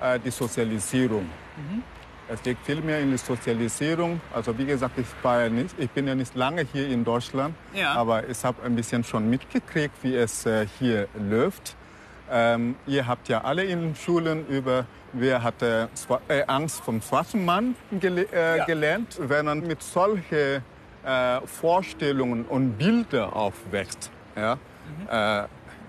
äh, 0.00 0.18
die 0.18 0.30
Sozialisierung. 0.30 1.24
Mhm. 1.59 1.82
Es 2.28 2.42
liegt 2.44 2.64
viel 2.66 2.80
mehr 2.80 3.00
in 3.00 3.10
der 3.10 3.18
Sozialisierung. 3.18 4.20
Also 4.34 4.56
wie 4.58 4.66
gesagt, 4.66 4.98
ich, 4.98 5.06
war 5.22 5.42
ja 5.42 5.48
nicht, 5.48 5.74
ich 5.78 5.90
bin 5.90 6.08
ja 6.08 6.14
nicht 6.14 6.34
lange 6.34 6.66
hier 6.72 6.88
in 6.88 7.04
Deutschland, 7.04 7.54
Ja. 7.72 7.92
aber 7.94 8.28
ich 8.28 8.42
habe 8.44 8.62
ein 8.64 8.74
bisschen 8.74 9.04
schon 9.04 9.30
mitgekriegt, 9.30 9.94
wie 10.02 10.16
es 10.16 10.44
äh, 10.44 10.66
hier 10.78 11.06
läuft. 11.30 11.76
Ähm, 12.28 12.74
ihr 12.88 13.06
habt 13.06 13.28
ja 13.28 13.42
alle 13.44 13.62
in 13.62 13.80
den 13.80 13.94
Schulen 13.94 14.44
über, 14.48 14.86
wer 15.12 15.44
hatte 15.44 15.88
Swa- 15.94 16.20
äh, 16.26 16.42
Angst 16.48 16.80
vom 16.80 17.00
schwarzen 17.00 17.44
Mann 17.44 17.76
gele 17.92 18.22
äh, 18.32 18.64
gelernt. 18.66 19.16
Wenn 19.20 19.46
man 19.46 19.60
mit 19.60 19.80
solchen 19.80 20.62
äh, 21.04 21.40
Vorstellungen 21.44 22.44
und 22.44 22.76
Bildern 22.78 23.30
aufwächst, 23.32 24.10
ja, 24.34 24.58
äh, 25.08 25.46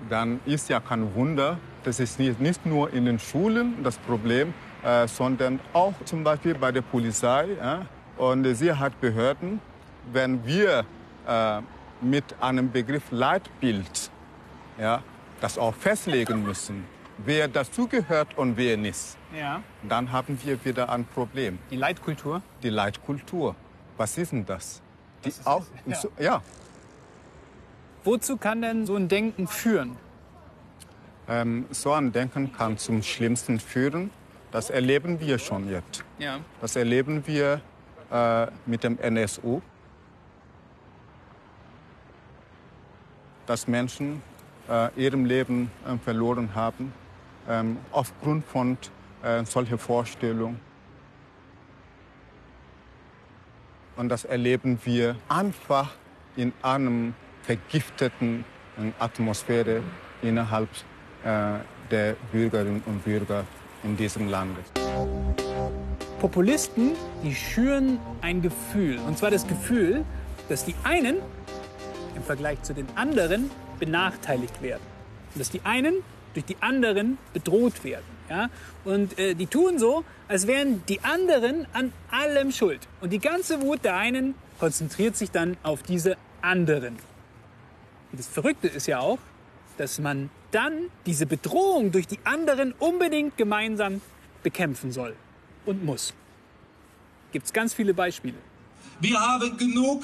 dann 0.10 0.39
ist 0.45 0.69
ja 0.69 0.80
kein 0.80 1.15
Wunder, 1.15 1.58
das 1.84 2.00
ist 2.00 2.19
nicht, 2.19 2.39
nicht 2.39 2.63
nur 2.67 2.93
in 2.93 3.06
den 3.06 3.17
Schulen 3.17 3.84
das 3.84 3.97
Problem, 3.97 4.54
äh, 4.88 5.06
sondern 5.08 5.60
auch 5.73 5.93
zum 6.06 6.23
Beispiel 6.23 6.56
bei 6.56 6.71
der 6.71 6.82
Polizei 6.82 7.47
ja, 7.62 7.86
und 8.17 8.43
den 8.43 8.56
Sicherheitsbehörden. 8.56 9.60
Wenn 10.13 10.45
wir 10.45 10.86
äh, 11.28 11.62
mit 12.00 12.23
einem 12.39 12.71
Begriff 12.71 13.04
Leitbild 13.12 14.10
ja, 14.80 15.04
das 15.41 15.58
auch 15.58 15.73
festlegen 15.73 16.41
müssen, 16.43 16.86
wer 17.17 17.50
dazugehört 17.50 18.38
und 18.38 18.56
wer 18.56 18.78
nicht, 18.78 19.17
Ja. 19.38 19.62
dann 19.89 20.10
haben 20.12 20.39
wir 20.41 20.63
wieder 20.63 20.89
ein 20.89 21.04
Problem. 21.04 21.60
Die 21.69 21.76
Leitkultur? 21.76 22.41
Die 22.63 22.69
Leitkultur. 22.69 23.56
Was 23.97 24.17
ist 24.17 24.32
denn 24.32 24.45
das? 24.45 24.82
Die 25.26 25.34
auch, 25.43 25.65
so, 25.93 26.10
ja, 26.17 26.41
Wozu 28.06 28.38
kann 28.38 28.62
denn 28.62 28.86
so 28.86 28.95
ein 28.95 29.10
Denken 29.10 29.47
führen? 29.47 29.97
Ähm, 31.28 31.65
so 31.71 31.91
ein 31.91 32.13
Denken 32.13 32.54
kann 32.54 32.78
zum 32.78 33.04
Schlimmsten 33.04 33.60
führen. 33.60 34.12
Das 34.52 34.70
erleben 34.70 35.20
wir 35.20 35.38
schon 35.40 35.70
jetzt. 35.70 36.04
Ja. 36.20 36.40
Das 36.62 36.76
erleben 36.76 37.26
wir 37.26 37.62
äh, 38.12 38.48
mit 38.66 38.84
dem 38.84 38.98
NSU. 39.00 39.62
Dass 43.46 43.68
Menschen 43.68 44.22
äh, 44.70 44.90
ihrem 44.96 45.26
Leben 45.26 45.72
äh, 45.86 45.98
verloren 45.98 46.54
haben 46.56 46.94
ähm, 47.48 47.78
aufgrund 47.92 48.46
von 48.46 48.78
äh, 49.24 49.44
solcher 49.46 49.78
Vorstellungen. 49.78 50.60
Und 53.96 54.10
das 54.10 54.26
erleben 54.26 54.80
wir 54.84 55.16
einfach 55.28 55.92
in 56.36 56.54
einem 56.62 57.16
vergifteten 57.42 58.46
äh, 58.78 58.92
Atmosphäre 59.00 59.82
innerhalb 60.22 60.70
äh, 61.24 61.60
der 61.90 62.16
Bürgerinnen 62.32 62.84
und 62.86 63.04
Bürger 63.04 63.46
in 63.88 63.97
diesem 63.97 64.28
Lande. 64.28 64.60
Populisten, 66.19 66.91
die 67.23 67.34
schüren 67.34 68.00
ein 68.21 68.41
Gefühl. 68.41 69.00
Und 69.08 69.17
zwar 69.17 69.32
das 69.32 69.47
Gefühl, 69.47 70.04
dass 70.50 70.65
die 70.65 70.76
einen 70.84 71.17
im 72.15 72.23
Vergleich 72.23 72.62
zu 72.63 72.73
den 72.73 72.88
anderen 72.95 73.50
benachteiligt 73.80 74.62
werden. 74.62 74.82
Und 75.34 75.39
dass 75.39 75.52
die 75.52 75.62
einen 75.63 75.95
durch 76.34 76.45
die 76.45 76.58
anderen 76.60 77.17
bedroht 77.34 77.84
werden. 77.84 78.06
Ja? 78.30 78.50
Und 78.84 79.17
äh, 79.17 79.36
die 79.36 79.47
tun 79.47 79.80
so, 79.80 80.04
als 80.28 80.47
wären 80.47 80.84
die 80.89 81.02
anderen 81.04 81.65
an 81.73 81.93
allem 82.12 82.52
schuld. 82.52 82.82
Und 83.00 83.13
die 83.13 83.19
ganze 83.19 83.62
Wut 83.62 83.86
der 83.86 83.95
einen 83.95 84.36
konzentriert 84.60 85.15
sich 85.15 85.32
dann 85.32 85.56
auf 85.63 85.84
diese 85.84 86.17
anderen. 86.41 86.95
Und 88.12 88.19
das 88.19 88.28
Verrückte 88.28 88.67
ist 88.67 88.88
ja 88.88 89.00
auch, 89.00 89.19
dass 89.78 90.00
man 90.00 90.30
dann 90.52 90.90
diese 91.06 91.26
Bedrohung 91.26 91.92
durch 91.92 92.08
die 92.08 92.20
anderen 92.24 92.74
unbedingt 92.80 93.38
gemeinsam 93.38 94.02
bekämpfen 94.44 94.92
soll 94.92 95.16
und 95.66 95.84
muss. 95.84 96.14
Gibt 97.32 97.46
es 97.46 97.54
ganz 97.54 97.74
viele 97.74 97.94
Beispiele. 97.94 98.38
Wir 99.00 99.20
haben 99.20 99.58
genug 99.58 100.04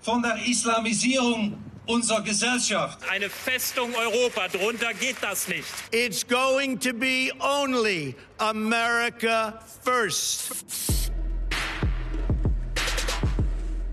von 0.00 0.22
der 0.22 0.36
Islamisierung 0.46 1.58
unserer 1.86 2.22
Gesellschaft. 2.22 2.98
Eine 3.10 3.28
Festung 3.28 3.90
Europa, 3.94 4.48
drunter 4.48 4.94
geht 4.94 5.16
das 5.20 5.48
nicht. 5.48 5.66
It's 5.90 6.26
going 6.26 6.78
to 6.78 6.92
be 6.92 7.30
only 7.40 8.14
America 8.38 9.60
first. 9.84 10.52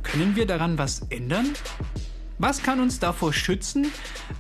Können 0.04 0.36
wir 0.36 0.46
daran 0.46 0.78
was 0.78 1.02
ändern? 1.10 1.54
Was 2.42 2.64
kann 2.64 2.80
uns 2.80 3.00
davor 3.00 3.34
schützen, 3.34 3.92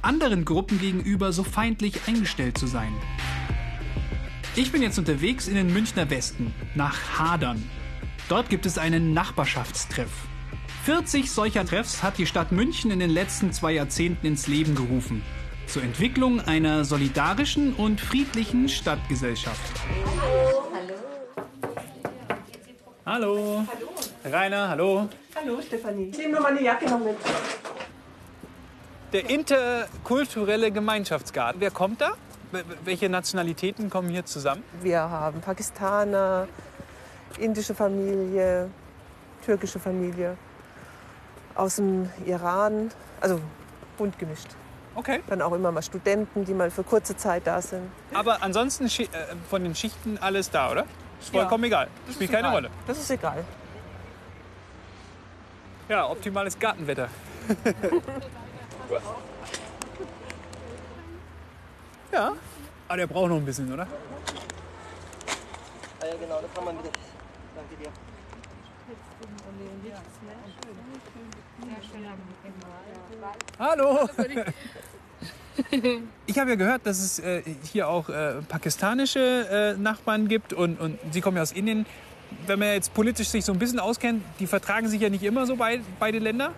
anderen 0.02 0.46
Gruppen 0.46 0.80
gegenüber 0.80 1.34
so 1.34 1.44
feindlich 1.44 2.08
eingestellt 2.08 2.58
zu 2.58 2.66
sein? 2.66 2.94
Ich 4.56 4.72
bin 4.72 4.82
jetzt 4.82 4.98
unterwegs 4.98 5.50
in 5.50 5.56
den 5.56 5.74
Münchner 5.74 6.10
Westen, 6.10 6.54
nach 6.76 7.20
Hadern. 7.20 7.70
Dort 8.30 8.50
gibt 8.50 8.66
es 8.66 8.78
einen 8.78 9.14
Nachbarschaftstreff. 9.14 10.10
40 10.86 11.30
solcher 11.30 11.66
Treffs 11.66 12.02
hat 12.02 12.18
die 12.18 12.26
Stadt 12.26 12.54
München 12.54 12.90
in 12.90 13.00
den 13.00 13.10
letzten 13.10 13.52
zwei 13.52 13.74
Jahrzehnten 13.74 14.26
ins 14.28 14.48
Leben 14.48 14.76
gerufen. 14.76 15.22
Zur 15.68 15.84
Entwicklung 15.84 16.40
einer 16.40 16.86
solidarischen 16.86 17.74
und 17.74 18.00
friedlichen 18.00 18.70
Stadtgesellschaft. 18.70 19.82
Hallo. 23.06 23.66
Rainer, 24.24 24.70
hallo. 24.70 25.10
Hallo 25.36 25.62
Stefanie. 25.62 26.12
Ich 26.12 26.18
nehme 26.18 26.36
nur 26.36 26.42
meine 26.42 26.64
Jacke 26.64 26.90
noch 26.90 27.00
mit. 27.00 27.18
Der 29.14 29.30
interkulturelle 29.30 30.72
Gemeinschaftsgarten. 30.72 31.60
Wer 31.62 31.72
kommt 31.72 32.02
da? 32.02 32.12
Wel- 32.52 32.64
Welche 32.84 33.10
Nationalitäten 33.10 33.90
kommen 33.90 34.10
hier 34.10 34.26
zusammen? 34.26 34.64
Wir 34.82 35.00
haben 35.02 35.42
Pakistaner, 35.42 36.48
indische 37.40 37.74
Familie, 37.74 38.70
türkische 39.46 39.80
Familie, 39.80 40.38
aus 41.56 41.78
dem 41.78 42.10
Iran, 42.26 42.92
also 43.22 43.40
bunt 43.98 44.18
gemischt. 44.20 44.48
Okay. 44.96 45.22
Dann 45.28 45.42
auch 45.42 45.54
immer 45.54 45.72
mal 45.72 45.82
Studenten, 45.82 46.46
die 46.46 46.54
mal 46.54 46.70
für 46.70 46.84
kurze 46.84 47.16
Zeit 47.16 47.48
da 47.48 47.62
sind. 47.62 47.90
Aber 48.14 48.42
ansonsten 48.44 48.86
äh, 48.86 49.08
von 49.50 49.64
den 49.64 49.74
Schichten 49.76 50.18
alles 50.20 50.50
da, 50.52 50.72
oder? 50.72 50.86
Ist 51.20 51.30
vollkommen 51.32 51.64
Ja. 51.66 51.68
egal. 51.68 51.88
Das 52.06 52.16
Spielt 52.16 52.32
keine 52.32 52.44
egal. 52.48 52.54
Rolle. 52.56 52.70
Das 52.88 52.98
ist 53.00 53.10
egal. 53.12 53.44
Ja, 55.88 56.08
optimales 56.10 56.58
Gartenwetter. 56.60 57.10
ja. 62.12 62.34
Aber 62.88 62.98
der 62.98 63.08
braucht 63.08 63.30
noch 63.30 63.38
ein 63.38 63.46
bisschen, 63.46 63.72
oder? 63.72 63.88
Ja, 66.02 66.16
genau, 66.20 66.42
das 66.42 66.50
haben 66.56 66.66
wir 66.66 66.74
wieder. 66.80 66.92
Danke 67.56 67.76
dir. 67.80 67.92
Hallo. 73.60 74.10
Ich 76.26 76.40
habe 76.40 76.52
ja 76.52 76.56
gehört, 76.56 76.86
dass 76.86 77.00
es 77.00 77.20
äh, 77.20 77.44
hier 77.64 77.90
auch 77.90 78.08
äh, 78.08 78.36
pakistanische 78.48 79.76
äh, 79.76 79.80
Nachbarn 79.80 80.30
gibt 80.30 80.54
und, 80.54 80.80
und 80.80 80.98
Sie 81.12 81.20
kommen 81.20 81.36
ja 81.36 81.44
aus 81.44 81.52
Indien. 81.52 81.86
Wenn 82.48 82.60
man 82.60 82.70
jetzt 82.70 82.94
politisch 82.94 83.28
sich 83.28 83.44
so 83.44 83.52
ein 83.52 83.60
bisschen 83.60 83.80
auskennt, 83.80 84.24
die 84.40 84.48
vertragen 84.48 84.88
sich 84.88 85.02
ja 85.02 85.10
nicht 85.10 85.24
immer 85.24 85.46
so 85.46 85.58
bei, 85.58 85.82
beide 86.00 86.20
Länder. 86.20 86.54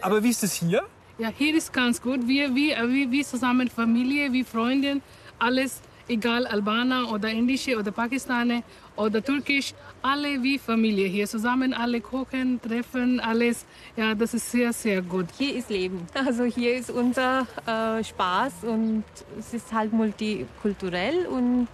Aber 0.00 0.22
wie 0.24 0.30
ist 0.30 0.42
es 0.42 0.52
hier? 0.52 0.82
Ja, 1.16 1.28
hier 1.28 1.54
ist 1.54 1.72
ganz 1.72 2.02
gut. 2.02 2.26
Wir, 2.26 2.52
wir, 2.56 2.88
wir, 2.88 3.10
wir 3.10 3.24
zusammen 3.24 3.68
Familie, 3.68 4.32
wie 4.32 4.42
Freunde, 4.42 5.00
alles, 5.38 5.80
egal 6.08 6.44
Albaner 6.44 7.12
oder 7.12 7.28
Indische 7.30 7.78
oder 7.78 7.92
Pakistaner 7.92 8.64
oder 8.96 9.22
Türkisch, 9.22 9.74
alle 10.02 10.42
wie 10.42 10.58
Familie 10.58 11.06
hier 11.06 11.28
zusammen, 11.28 11.72
alle 11.72 12.00
kochen, 12.00 12.60
treffen, 12.60 13.20
alles. 13.20 13.64
Ja, 13.96 14.16
das 14.16 14.34
ist 14.34 14.50
sehr, 14.50 14.72
sehr 14.72 15.02
gut. 15.02 15.26
Hier 15.38 15.54
ist 15.54 15.70
Leben. 15.70 16.04
Also 16.14 16.44
hier 16.44 16.74
ist 16.74 16.90
unser 16.90 17.46
äh, 17.64 18.02
Spaß 18.02 18.64
und 18.64 19.04
es 19.38 19.54
ist 19.54 19.72
halt 19.72 19.92
multikulturell 19.92 21.26
und 21.26 21.68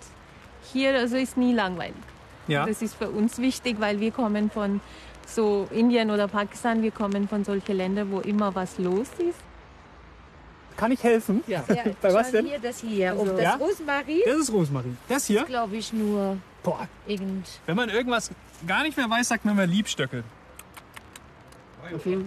hier 0.70 0.94
also 0.98 1.16
ist 1.16 1.38
nie 1.38 1.54
langweilig. 1.54 1.94
Ja. 2.46 2.66
Das 2.66 2.82
ist 2.82 2.94
für 2.94 3.08
uns 3.08 3.38
wichtig, 3.38 3.76
weil 3.78 4.00
wir 4.00 4.10
kommen 4.10 4.50
von 4.50 4.82
so 5.34 5.68
Indien 5.70 6.10
oder 6.10 6.28
Pakistan, 6.28 6.82
wir 6.82 6.90
kommen 6.90 7.28
von 7.28 7.44
solchen 7.44 7.76
Ländern, 7.76 8.10
wo 8.10 8.20
immer 8.20 8.54
was 8.54 8.78
los 8.78 9.08
ist. 9.18 9.38
Kann 10.76 10.92
ich 10.92 11.02
helfen? 11.02 11.42
Ja. 11.46 11.62
Bei 12.02 12.14
was 12.14 12.30
denn? 12.30 12.46
Hier, 12.46 12.58
das 12.58 12.80
hier. 12.80 13.12
Also- 13.12 13.32
das 13.32 13.42
Ja? 13.42 13.54
Rosmarin. 13.56 14.20
Das 14.24 14.36
ist 14.36 14.52
Rosmarin. 14.52 14.96
Das 15.08 15.26
hier? 15.26 15.44
glaube 15.44 15.76
ich 15.76 15.92
nur 15.92 16.38
Boah. 16.62 16.88
irgend. 17.06 17.46
Wenn 17.66 17.76
man 17.76 17.88
irgendwas 17.90 18.30
gar 18.66 18.82
nicht 18.82 18.96
mehr 18.96 19.08
weiß, 19.10 19.28
sagt 19.28 19.44
man 19.44 19.54
immer 19.54 19.66
Liebstöckel. 19.66 20.24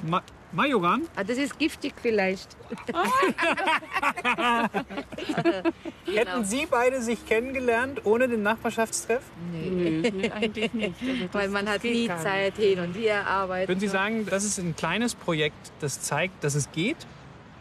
Ma 0.05 0.21
Majoran? 0.53 1.01
Ah, 1.15 1.23
das 1.23 1.37
ist 1.39 1.57
giftig 1.57 1.93
vielleicht. 1.99 2.55
Hätten 6.05 6.45
Sie 6.45 6.67
beide 6.69 7.01
sich 7.01 7.25
kennengelernt 7.25 8.05
ohne 8.05 8.27
den 8.27 8.43
Nachbarschaftstreff? 8.43 9.23
Nee, 9.51 10.31
eigentlich 10.31 10.71
nicht. 10.73 10.93
Weil 11.33 11.49
man 11.49 11.67
hat 11.67 11.83
nie 11.83 12.07
Zeit 12.07 12.57
hin 12.57 12.79
und 12.79 12.93
her 12.93 13.25
arbeiten. 13.25 13.67
Würden 13.67 13.79
Sie 13.79 13.87
sagen, 13.87 14.27
das 14.27 14.43
ist 14.43 14.59
ein 14.59 14.75
kleines 14.75 15.15
Projekt, 15.15 15.71
das 15.79 16.01
zeigt, 16.01 16.43
dass 16.43 16.53
es 16.53 16.71
geht? 16.71 16.97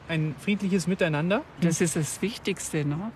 Ein 0.08 0.34
friedliches 0.38 0.86
Miteinander? 0.86 1.42
Das 1.62 1.80
ist 1.80 1.96
das 1.96 2.20
Wichtigste, 2.20 2.84
ne? 2.84 3.10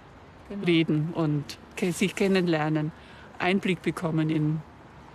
Reden 0.67 1.13
und 1.13 1.59
sich 1.93 2.15
kennenlernen, 2.15 2.93
Einblick 3.39 3.83
bekommen 3.83 4.31
in 4.31 4.63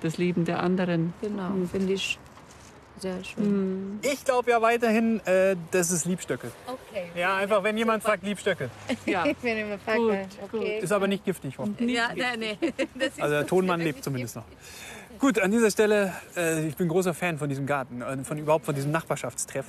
das 0.02 0.20
Leben 0.20 0.46
der 0.46 0.62
anderen. 0.62 1.14
Genau, 1.22 1.52
finde 1.72 1.94
ich 1.94 2.20
sehr 3.02 3.24
schön. 3.24 4.00
Ich 4.02 4.24
glaube 4.24 4.52
ja 4.52 4.62
weiterhin, 4.62 5.20
äh, 5.26 5.56
das 5.72 5.92
ist 5.92 6.06
Liebstöckel. 6.06 6.52
Okay. 6.68 7.06
Ja, 7.16 7.38
einfach 7.38 7.64
wenn 7.64 7.78
jemand 7.78 8.04
sagt 8.04 8.24
Liebstöckel. 8.24 8.70
Ja. 9.06 9.26
Ich 9.32 9.38
bin 9.38 9.58
immer 9.58 9.78
Fackel. 9.80 10.28
Okay. 10.42 10.80
Ist 10.80 10.92
aber 10.92 11.08
nicht 11.08 11.24
giftig, 11.24 11.58
hoffentlich. 11.58 11.96
Ja, 11.96 12.10
nein, 12.16 12.40
nein. 12.40 12.74
Also 13.20 13.36
der 13.36 13.48
Tonmann 13.48 13.80
lebt 13.80 14.04
zumindest 14.04 14.36
noch. 14.36 14.44
Gut, 15.20 15.40
an 15.40 15.52
dieser 15.52 15.70
Stelle, 15.70 16.14
äh, 16.36 16.68
ich 16.68 16.76
bin 16.76 16.88
großer 16.88 17.14
Fan 17.14 17.38
von 17.38 17.48
diesem 17.48 17.66
Garten, 17.66 18.02
äh, 18.02 18.24
von 18.24 18.38
überhaupt 18.38 18.66
von 18.66 18.74
diesem 18.74 18.92
Nachbarschaftstreff. 18.92 19.68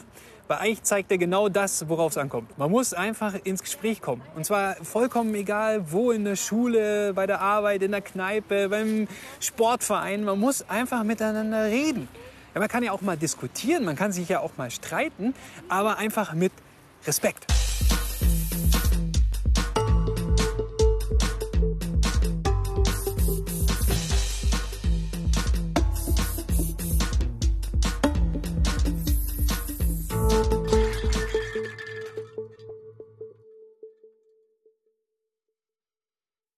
Weil 0.48 0.58
eigentlich 0.58 0.82
zeigt 0.82 1.10
er 1.10 1.18
genau 1.18 1.48
das, 1.48 1.88
worauf 1.88 2.12
es 2.12 2.18
ankommt. 2.18 2.58
Man 2.58 2.70
muss 2.70 2.94
einfach 2.94 3.34
ins 3.44 3.62
Gespräch 3.62 4.00
kommen. 4.00 4.22
Und 4.34 4.44
zwar 4.44 4.76
vollkommen 4.76 5.34
egal, 5.34 5.92
wo 5.92 6.10
in 6.10 6.24
der 6.24 6.36
Schule, 6.36 7.12
bei 7.14 7.26
der 7.26 7.40
Arbeit, 7.40 7.82
in 7.82 7.92
der 7.92 8.00
Kneipe, 8.00 8.68
beim 8.68 9.08
Sportverein. 9.40 10.24
Man 10.24 10.40
muss 10.40 10.68
einfach 10.68 11.04
miteinander 11.04 11.66
reden. 11.66 12.08
Ja, 12.54 12.60
man 12.60 12.68
kann 12.68 12.82
ja 12.82 12.92
auch 12.92 13.00
mal 13.00 13.16
diskutieren, 13.16 13.84
man 13.84 13.96
kann 13.96 14.12
sich 14.12 14.28
ja 14.28 14.40
auch 14.40 14.52
mal 14.56 14.70
streiten, 14.70 15.34
aber 15.68 15.96
einfach 15.98 16.34
mit 16.34 16.52
Respekt. 17.06 17.46